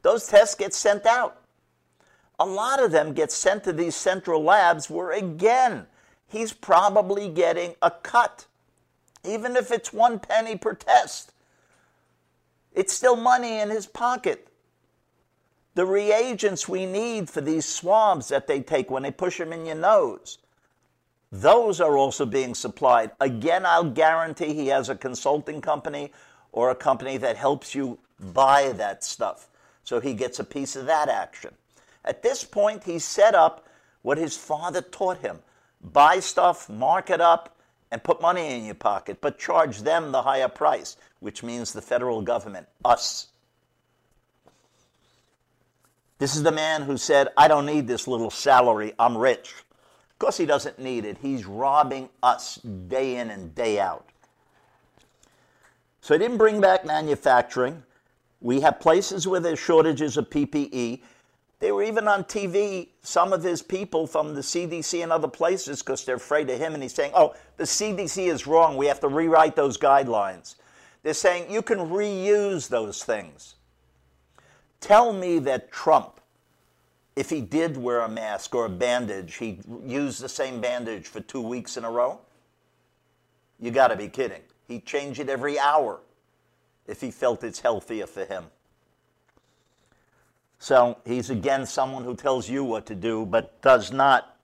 [0.00, 1.42] those tests get sent out.
[2.40, 5.86] A lot of them get sent to these central labs where, again,
[6.26, 8.46] he's probably getting a cut,
[9.24, 11.34] even if it's one penny per test.
[12.72, 14.48] It's still money in his pocket.
[15.74, 19.66] The reagents we need for these swabs that they take when they push them in
[19.66, 20.38] your nose,
[21.32, 23.10] those are also being supplied.
[23.18, 26.12] Again, I'll guarantee he has a consulting company
[26.52, 29.48] or a company that helps you buy that stuff.
[29.82, 31.54] So he gets a piece of that action.
[32.04, 33.66] At this point, he set up
[34.02, 35.38] what his father taught him
[35.82, 37.56] buy stuff, mark it up,
[37.90, 41.82] and put money in your pocket, but charge them the higher price, which means the
[41.82, 43.26] federal government, us.
[46.18, 49.52] This is the man who said, I don't need this little salary, I'm rich.
[50.22, 51.18] Course, he doesn't need it.
[51.20, 52.54] He's robbing us
[52.86, 54.06] day in and day out.
[56.00, 57.82] So he didn't bring back manufacturing.
[58.40, 61.00] We have places where there's shortages of PPE.
[61.58, 65.82] They were even on TV, some of his people from the CDC and other places,
[65.82, 66.74] because they're afraid of him.
[66.74, 68.76] And he's saying, oh, the CDC is wrong.
[68.76, 70.54] We have to rewrite those guidelines.
[71.02, 73.56] They're saying you can reuse those things.
[74.78, 76.20] Tell me that Trump,
[77.16, 81.20] if he did wear a mask or a bandage, he'd use the same bandage for
[81.20, 82.20] two weeks in a row?
[83.60, 84.42] You got to be kidding.
[84.66, 86.00] He'd change it every hour
[86.86, 88.44] if he felt it's healthier for him.
[90.58, 94.36] So he's again someone who tells you what to do, but does not.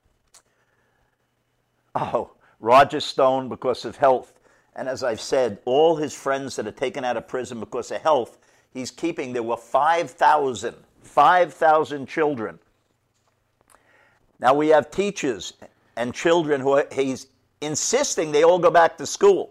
[1.95, 4.39] Oh, Roger Stone, because of health.
[4.75, 8.03] And as I've said, all his friends that are taken out of prison because of
[8.03, 8.37] health,
[8.73, 9.33] he's keeping.
[9.33, 10.75] There were 5,000,
[11.19, 12.61] 5,000 children.
[14.39, 15.53] Now we have teachers
[15.97, 17.27] and children who are, he's
[17.61, 19.51] insisting they all go back to school.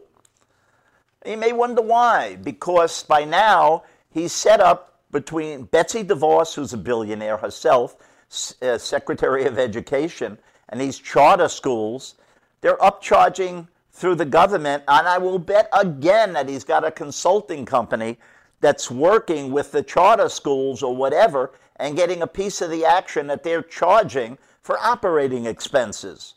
[1.26, 6.78] You may wonder why, because by now he's set up between Betsy DeVos, who's a
[6.78, 7.97] billionaire herself,
[8.61, 10.38] uh, Secretary of Education,
[10.70, 12.15] and these charter schools,
[12.61, 14.84] they're upcharging through the government.
[14.88, 18.20] And I will bet again that he's got a consulting company
[18.60, 23.28] that's working with the charter schools or whatever and getting a piece of the action
[23.28, 26.34] that they're charging for operating expenses.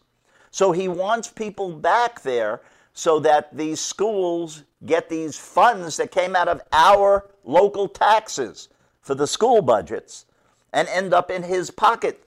[0.51, 2.61] So he wants people back there
[2.93, 8.69] so that these schools get these funds that came out of our local taxes
[9.01, 10.27] for the school budgets
[10.73, 12.25] and end up in his pocket.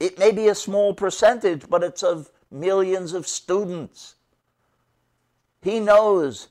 [0.00, 4.14] It may be a small percentage, but it's of millions of students.
[5.62, 6.48] He knows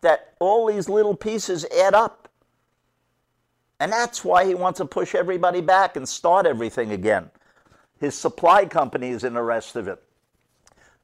[0.00, 2.28] that all these little pieces add up.
[3.78, 7.30] And that's why he wants to push everybody back and start everything again.
[7.98, 10.02] His supply companies and the rest of it.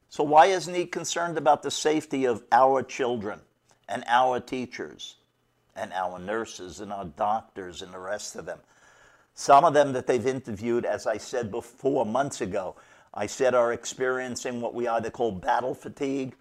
[0.09, 3.41] So, why isn't he concerned about the safety of our children
[3.89, 5.15] and our teachers
[5.75, 8.59] and our nurses and our doctors and the rest of them?
[9.33, 12.75] Some of them that they've interviewed, as I said before months ago,
[13.13, 16.35] I said are experiencing what we either call battle fatigue.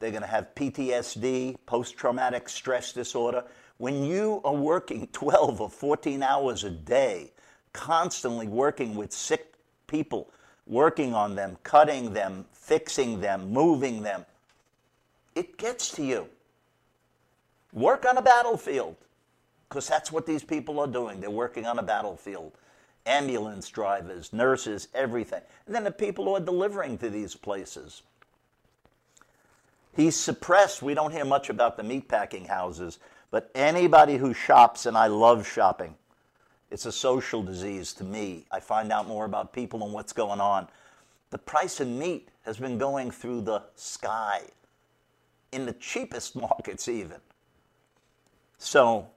[0.00, 3.44] They're going to have PTSD, post traumatic stress disorder.
[3.78, 7.32] When you are working 12 or 14 hours a day,
[7.72, 9.54] constantly working with sick
[9.86, 10.30] people,
[10.66, 14.24] working on them, cutting them, fixing them, moving them.
[15.34, 16.28] It gets to you.
[17.72, 18.96] Work on a battlefield,
[19.68, 21.20] because that's what these people are doing.
[21.20, 22.52] They're working on a battlefield.
[23.06, 25.40] Ambulance drivers, nurses, everything.
[25.66, 28.02] And then the people who are delivering to these places.
[29.98, 30.80] He's suppressed.
[30.80, 33.00] We don't hear much about the meatpacking houses,
[33.32, 35.96] but anybody who shops, and I love shopping,
[36.70, 38.46] it's a social disease to me.
[38.52, 40.68] I find out more about people and what's going on.
[41.30, 44.42] The price of meat has been going through the sky,
[45.50, 47.18] in the cheapest markets, even.
[48.56, 49.08] So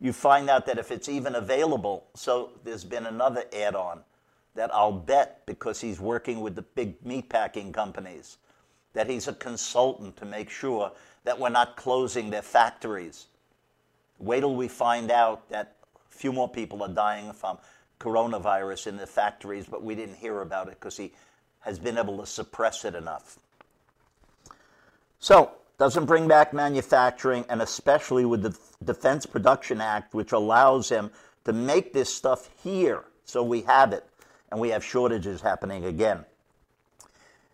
[0.00, 4.00] you find out that if it's even available, so there's been another add on
[4.56, 8.38] that I'll bet because he's working with the big meatpacking companies,
[8.94, 10.90] that he's a consultant to make sure
[11.24, 13.26] that we're not closing their factories.
[14.18, 17.58] Wait till we find out that a few more people are dying from
[18.00, 21.12] coronavirus in the factories, but we didn't hear about it because he
[21.60, 23.38] has been able to suppress it enough.
[25.18, 31.10] So, doesn't bring back manufacturing, and especially with the Defense Production Act, which allows him
[31.44, 34.06] to make this stuff here so we have it,
[34.50, 36.24] and we have shortages happening again.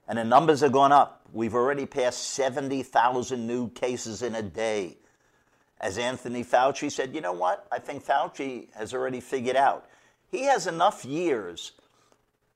[0.08, 1.19] And the numbers are going up.
[1.32, 4.96] We've already passed 70,000 new cases in a day.
[5.80, 7.66] As Anthony Fauci said, you know what?
[7.70, 9.86] I think Fauci has already figured out.
[10.30, 11.72] He has enough years,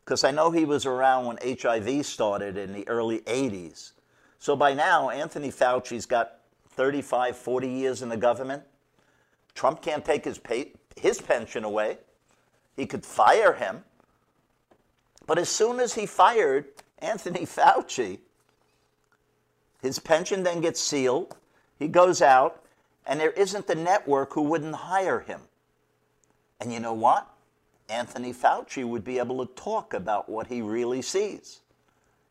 [0.04, 3.92] because I know he was around when HIV started in the early 80s.
[4.38, 8.62] So by now, Anthony Fauci's got 35, 40 years in the government.
[9.54, 11.98] Trump can't take his, pay, his pension away.
[12.76, 13.84] He could fire him.
[15.26, 16.66] But as soon as he fired
[16.98, 18.18] Anthony Fauci,
[19.84, 21.36] his pension then gets sealed.
[21.78, 22.64] He goes out,
[23.06, 25.42] and there isn't the network who wouldn't hire him.
[26.60, 27.28] And you know what?
[27.88, 31.60] Anthony Fauci would be able to talk about what he really sees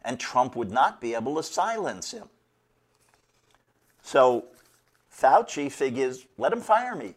[0.04, 2.30] and Trump would not be able to silence him.
[4.01, 4.45] So
[5.12, 7.16] Fauci figures, let him fire me.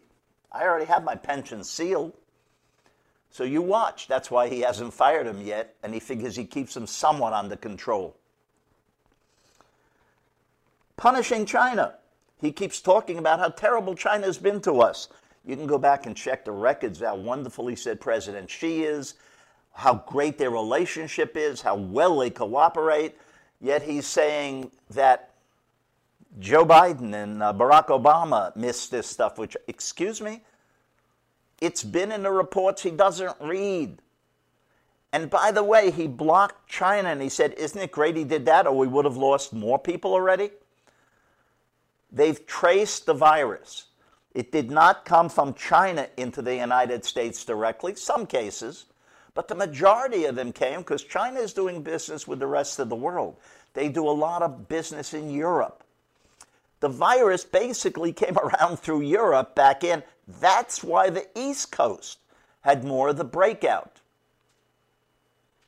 [0.51, 2.13] I already have my pension sealed.
[3.29, 4.07] So you watch.
[4.07, 7.57] That's why he hasn't fired him yet, and he figures he keeps him somewhat under
[7.57, 8.15] control.
[10.97, 11.93] Punishing China.
[12.41, 15.07] He keeps talking about how terrible China has been to us.
[15.45, 19.13] You can go back and check the records, how wonderful he said President Xi is,
[19.73, 23.15] how great their relationship is, how well they cooperate.
[23.61, 25.31] Yet he's saying that
[26.39, 30.41] Joe Biden and uh, Barack Obama missed this stuff, which, excuse me,
[31.61, 33.99] it's been in the reports he doesn't read.
[35.13, 38.45] And by the way, he blocked China and he said, Isn't it great he did
[38.45, 40.51] that, or we would have lost more people already?
[42.11, 43.85] They've traced the virus.
[44.33, 48.85] It did not come from China into the United States directly, some cases.
[49.33, 52.89] But the majority of them came because China is doing business with the rest of
[52.89, 53.37] the world.
[53.73, 55.83] They do a lot of business in Europe.
[56.79, 60.03] The virus basically came around through Europe back in.
[60.27, 62.19] That's why the East Coast
[62.61, 64.01] had more of the breakout.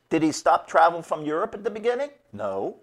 [0.10, 2.10] Did he stop travel from Europe at the beginning?
[2.34, 2.78] No.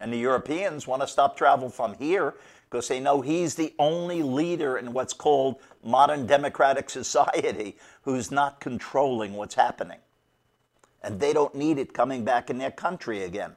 [0.00, 2.34] And the Europeans want to stop travel from here
[2.70, 8.60] because they know he's the only leader in what's called modern democratic society who's not
[8.60, 9.98] controlling what's happening.
[11.02, 13.56] And they don't need it coming back in their country again.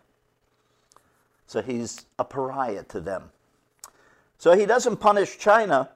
[1.47, 3.31] So he's a pariah to them.
[4.37, 5.89] So he doesn't punish China.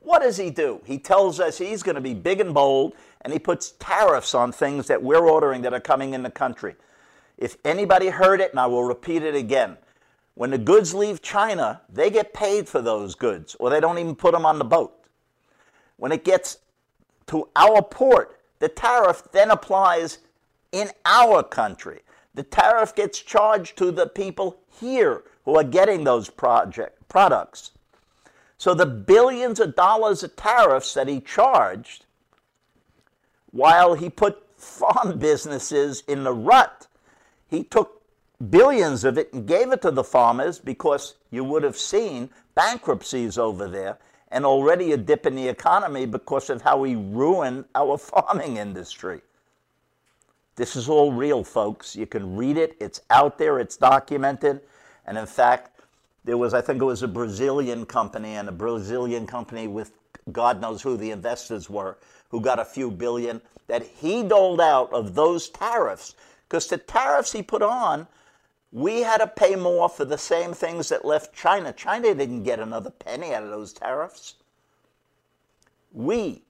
[0.00, 0.80] What does he do?
[0.84, 4.52] He tells us he's going to be big and bold, and he puts tariffs on
[4.52, 6.74] things that we're ordering that are coming in the country.
[7.36, 9.76] If anybody heard it, and I will repeat it again,
[10.34, 14.16] when the goods leave China, they get paid for those goods, or they don't even
[14.16, 14.92] put them on the boat.
[15.96, 16.58] When it gets
[17.28, 20.18] to our port, the tariff then applies
[20.72, 22.00] in our country.
[22.34, 27.70] The tariff gets charged to the people here who are getting those project products.
[28.58, 32.06] So the billions of dollars of tariffs that he charged,
[33.52, 36.88] while he put farm businesses in the rut,
[37.46, 38.02] he took
[38.50, 43.38] billions of it and gave it to the farmers because you would have seen bankruptcies
[43.38, 43.98] over there
[44.30, 49.20] and already a dip in the economy because of how he ruined our farming industry.
[50.56, 51.96] This is all real, folks.
[51.96, 54.60] You can read it, it's out there, it's documented.
[55.06, 55.80] And in fact,
[56.24, 59.92] there was, I think it was a Brazilian company, and a Brazilian company with
[60.32, 64.92] God knows who the investors were, who got a few billion, that he doled out
[64.92, 66.14] of those tariffs.
[66.48, 68.06] Because the tariffs he put on
[68.74, 71.72] we had to pay more for the same things that left China.
[71.72, 74.34] China didn't get another penny out of those tariffs.
[75.92, 76.42] We.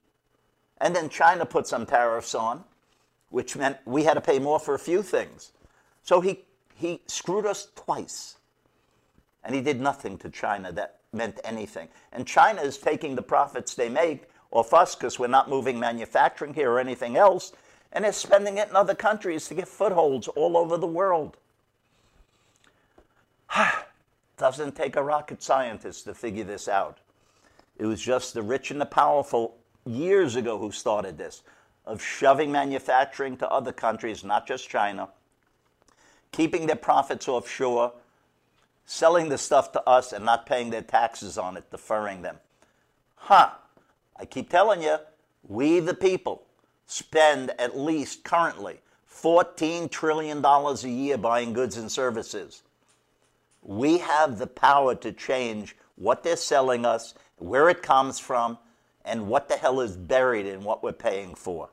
[0.81, 2.63] And then China put some tariffs on,
[3.29, 5.51] which meant we had to pay more for a few things.
[6.01, 6.39] So he,
[6.73, 8.37] he screwed us twice.
[9.43, 11.89] And he did nothing to China that meant anything.
[12.11, 16.55] And China is taking the profits they make off us because we're not moving manufacturing
[16.55, 17.53] here or anything else,
[17.91, 21.37] and they're spending it in other countries to get footholds all over the world.
[24.37, 26.99] Doesn't take a rocket scientist to figure this out.
[27.77, 31.43] It was just the rich and the powerful years ago who started this,
[31.85, 35.09] of shoving manufacturing to other countries, not just China,
[36.31, 37.93] keeping their profits offshore,
[38.85, 42.37] selling the stuff to us and not paying their taxes on it, deferring them.
[43.15, 43.51] Huh.
[44.17, 44.97] I keep telling you,
[45.47, 46.43] we the people
[46.87, 48.79] spend at least currently
[49.11, 52.63] $14 trillion a year buying goods and services.
[53.65, 58.57] We have the power to change what they're selling us where it comes from,
[59.03, 61.69] and what the hell is buried in what we're paying for.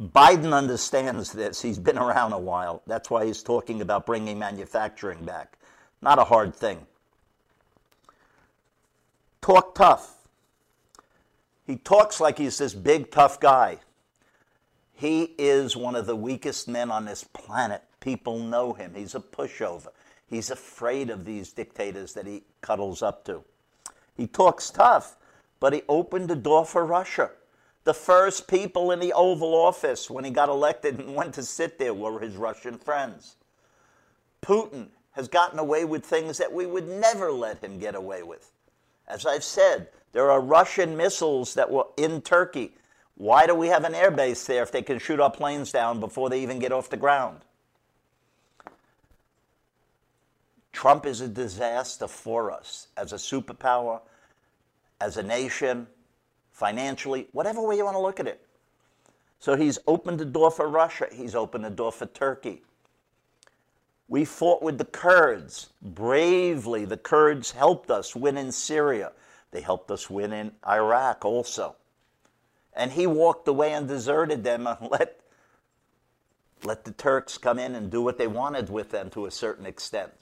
[0.00, 1.60] Biden understands this.
[1.60, 2.82] He's been around a while.
[2.86, 5.58] That's why he's talking about bringing manufacturing back.
[6.00, 6.86] Not a hard thing.
[9.42, 10.14] Talk tough.
[11.66, 13.78] He talks like he's this big, tough guy.
[14.94, 17.82] He is one of the weakest men on this planet.
[18.02, 18.94] People know him.
[18.96, 19.86] He's a pushover.
[20.26, 23.44] He's afraid of these dictators that he cuddles up to.
[24.16, 25.16] He talks tough,
[25.60, 27.30] but he opened the door for Russia.
[27.84, 31.78] The first people in the Oval Office when he got elected and went to sit
[31.78, 33.36] there were his Russian friends.
[34.42, 38.50] Putin has gotten away with things that we would never let him get away with.
[39.06, 42.74] As I've said, there are Russian missiles that were in Turkey.
[43.14, 46.28] Why do we have an airbase there if they can shoot our planes down before
[46.28, 47.42] they even get off the ground?
[50.72, 54.00] Trump is a disaster for us as a superpower,
[55.00, 55.86] as a nation,
[56.50, 58.46] financially, whatever way you want to look at it.
[59.38, 62.62] So he's opened the door for Russia, he's opened the door for Turkey.
[64.08, 66.84] We fought with the Kurds bravely.
[66.84, 69.12] The Kurds helped us win in Syria.
[69.52, 71.76] They helped us win in Iraq also.
[72.74, 75.20] And he walked away and deserted them and let,
[76.62, 79.66] let the Turks come in and do what they wanted with them to a certain
[79.66, 80.12] extent.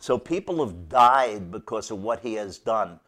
[0.00, 2.98] So people have died because of what he has done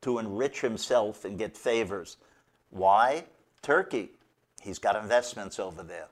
[0.00, 2.16] to enrich himself and get favors.
[2.70, 3.24] Why?
[3.62, 4.10] Turkey.
[4.62, 6.08] He's got investments over there.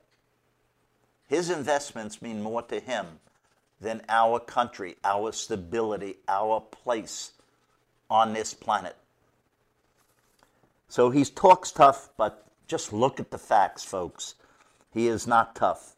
[1.26, 3.06] His investments mean more to him
[3.80, 7.32] than our country, our stability, our place
[8.10, 8.96] on this planet.
[10.88, 14.34] So he talks tough, but just look at the facts, folks.
[14.92, 15.95] He is not tough.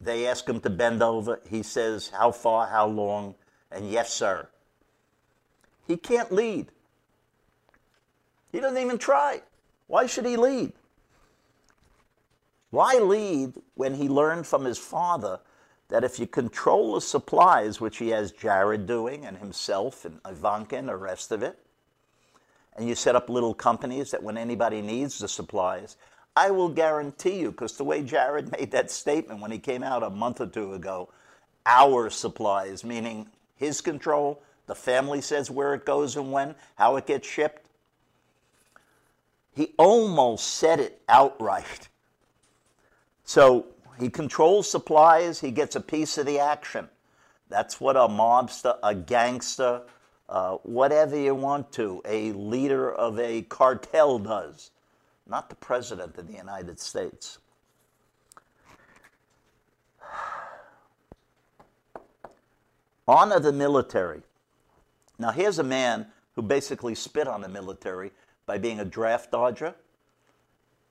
[0.00, 1.40] They ask him to bend over.
[1.48, 3.34] He says, How far, how long?
[3.70, 4.48] And yes, sir.
[5.86, 6.70] He can't lead.
[8.52, 9.42] He doesn't even try.
[9.86, 10.72] Why should he lead?
[12.70, 15.40] Why lead when he learned from his father
[15.88, 20.76] that if you control the supplies, which he has Jared doing and himself and Ivanka
[20.76, 21.58] and the rest of it,
[22.76, 25.96] and you set up little companies that when anybody needs the supplies,
[26.38, 30.04] I will guarantee you, because the way Jared made that statement when he came out
[30.04, 31.08] a month or two ago,
[31.66, 33.26] our supplies, meaning
[33.56, 37.66] his control, the family says where it goes and when, how it gets shipped.
[39.52, 41.88] He almost said it outright.
[43.24, 43.66] So
[43.98, 46.88] he controls supplies, he gets a piece of the action.
[47.48, 49.82] That's what a mobster, a gangster,
[50.28, 54.70] uh, whatever you want to, a leader of a cartel does,
[55.28, 57.38] not the president of the United States.
[63.06, 64.22] Honor the military.
[65.18, 68.12] Now, here's a man who basically spit on the military
[68.46, 69.74] by being a draft dodger.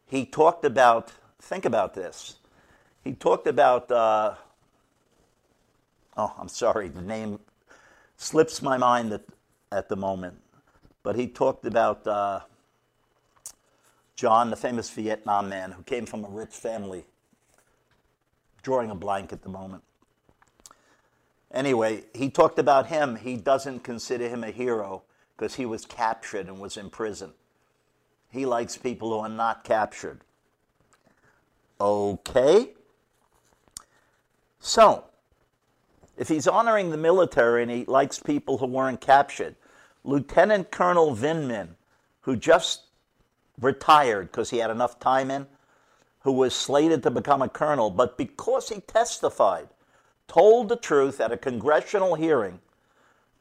[0.05, 2.37] He talked about, think about this.
[3.03, 4.35] He talked about, uh,
[6.17, 7.39] oh, I'm sorry, the name
[8.17, 9.23] slips my mind at,
[9.71, 10.37] at the moment.
[11.03, 12.41] But he talked about uh,
[14.17, 17.05] John, the famous Vietnam man who came from a rich family.
[18.63, 19.83] Drawing a blank at the moment.
[21.53, 23.15] Anyway, he talked about him.
[23.15, 25.03] He doesn't consider him a hero
[25.37, 27.31] because he was captured and was in prison.
[28.31, 30.21] He likes people who are not captured.
[31.79, 32.71] Okay.
[34.59, 35.05] So,
[36.17, 39.55] if he's honoring the military and he likes people who weren't captured,
[40.03, 41.75] Lieutenant Colonel Vindman,
[42.21, 42.86] who just
[43.59, 45.47] retired because he had enough time in,
[46.21, 49.69] who was slated to become a colonel, but because he testified,
[50.27, 52.59] told the truth at a congressional hearing,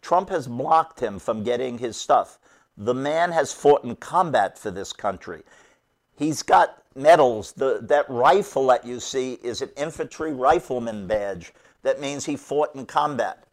[0.01, 2.39] Trump has blocked him from getting his stuff.
[2.77, 5.43] The man has fought in combat for this country.
[6.17, 7.53] He's got medals.
[7.53, 11.53] The, that rifle that you see is an infantry rifleman badge.
[11.83, 13.45] That means he fought in combat.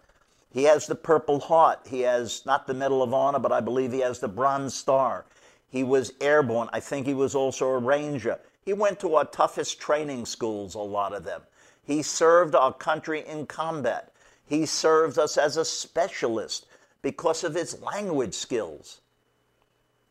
[0.51, 1.87] He has the Purple Heart.
[1.87, 5.25] He has not the Medal of Honor, but I believe he has the Bronze Star.
[5.73, 6.69] He was airborne.
[6.71, 8.39] I think he was also a ranger.
[8.63, 11.41] He went to our toughest training schools, a lot of them.
[11.83, 14.13] He served our country in combat.
[14.45, 16.67] He served us as a specialist
[17.01, 19.01] because of his language skills.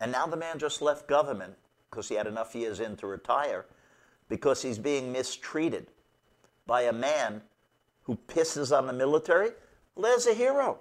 [0.01, 1.53] And now the man just left government
[1.89, 3.65] because he had enough years in to retire,
[4.27, 5.87] because he's being mistreated
[6.67, 7.41] by a man
[8.01, 9.51] who pisses on the military.
[9.95, 10.79] There's a hero.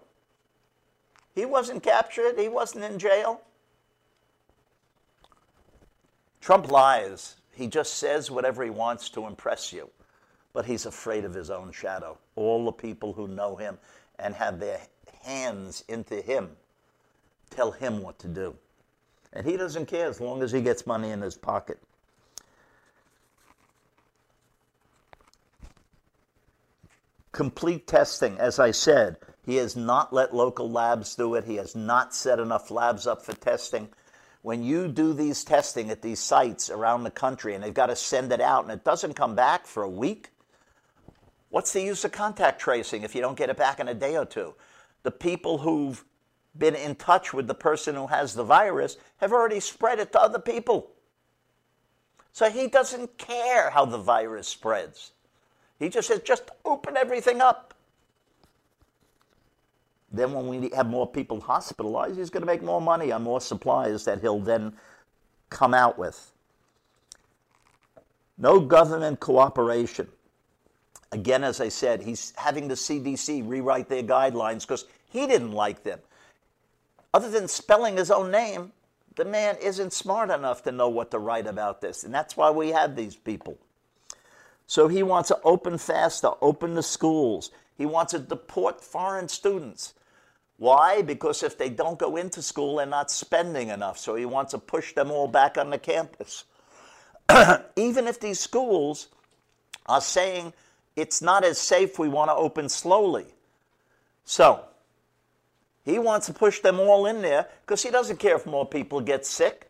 [1.37, 3.43] He wasn't captured, he wasn't in jail.
[6.43, 7.37] Trump lies.
[7.55, 9.89] He just says whatever he wants to impress you,
[10.53, 12.19] but he's afraid of his own shadow.
[12.35, 13.79] All the people who know him
[14.19, 14.81] and have their
[15.23, 16.51] hands into him,
[17.49, 18.57] tell him what to do.
[19.33, 21.79] And he doesn't care as long as he gets money in his pocket.
[27.31, 29.17] Complete testing, as I said,
[29.47, 31.45] he has not let local labs do it.
[31.45, 33.89] He has not set enough labs up for testing.
[34.43, 37.97] When you do these testing at these sites around the country and they've got to
[37.97, 40.31] send it out and it doesn't come back for a week,
[41.49, 44.17] what's the use of contact tracing if you don't get it back in a day
[44.17, 44.55] or two?
[45.05, 46.05] The people who've
[46.59, 50.21] been in touch with the person who has the virus have already spread it to
[50.21, 50.91] other people.
[52.33, 55.13] So he doesn't care how the virus spreads.
[55.79, 57.72] He just says, just open everything up.
[60.13, 63.41] Then, when we have more people hospitalized, he's going to make more money on more
[63.41, 64.75] supplies that he'll then
[65.49, 66.33] come out with.
[68.37, 70.09] No government cooperation.
[71.13, 75.83] Again, as I said, he's having the CDC rewrite their guidelines because he didn't like
[75.83, 76.01] them.
[77.15, 78.73] Other than spelling his own name,
[79.17, 82.05] the man isn't smart enough to know what to write about this.
[82.05, 83.59] And that's why we have these people.
[84.67, 87.51] So he wants to open FAFSA, open the schools.
[87.77, 89.93] He wants to deport foreign students.
[90.59, 91.03] Why?
[91.03, 93.99] Because if they don't go into school, they're not spending enough.
[93.99, 96.45] So he wants to push them all back on the campus.
[97.77, 99.09] Even if these schools
[99.87, 100.53] are saying
[100.95, 103.27] it's not as safe, we want to open slowly.
[104.25, 104.65] So
[105.85, 109.01] he wants to push them all in there because he doesn't care if more people
[109.01, 109.69] get sick.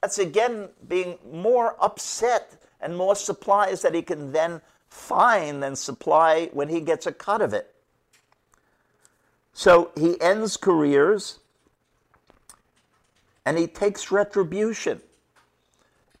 [0.00, 6.48] That's again being more upset and more supplies that he can then find than supply
[6.52, 7.74] when he gets a cut of it.
[9.58, 11.40] So he ends careers
[13.44, 15.00] and he takes retribution.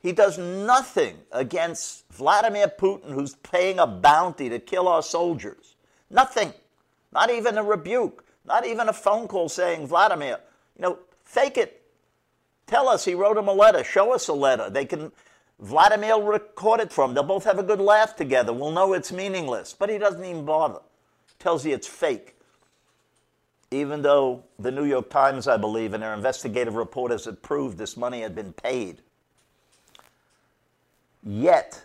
[0.00, 5.76] He does nothing against Vladimir Putin, who's paying a bounty to kill our soldiers.
[6.10, 6.52] Nothing.
[7.12, 8.24] Not even a rebuke.
[8.44, 10.40] Not even a phone call saying, Vladimir,
[10.76, 11.80] you know, fake it.
[12.66, 13.84] Tell us he wrote him a letter.
[13.84, 14.68] Show us a letter.
[14.68, 15.12] They can,
[15.60, 17.14] Vladimir record it from.
[17.14, 18.52] They'll both have a good laugh together.
[18.52, 19.76] We'll know it's meaningless.
[19.78, 20.80] But he doesn't even bother.
[21.38, 22.34] Tells you it's fake
[23.70, 27.96] even though the New York Times, I believe, and their investigative reporters had proved this
[27.96, 29.02] money had been paid.
[31.22, 31.84] Yet,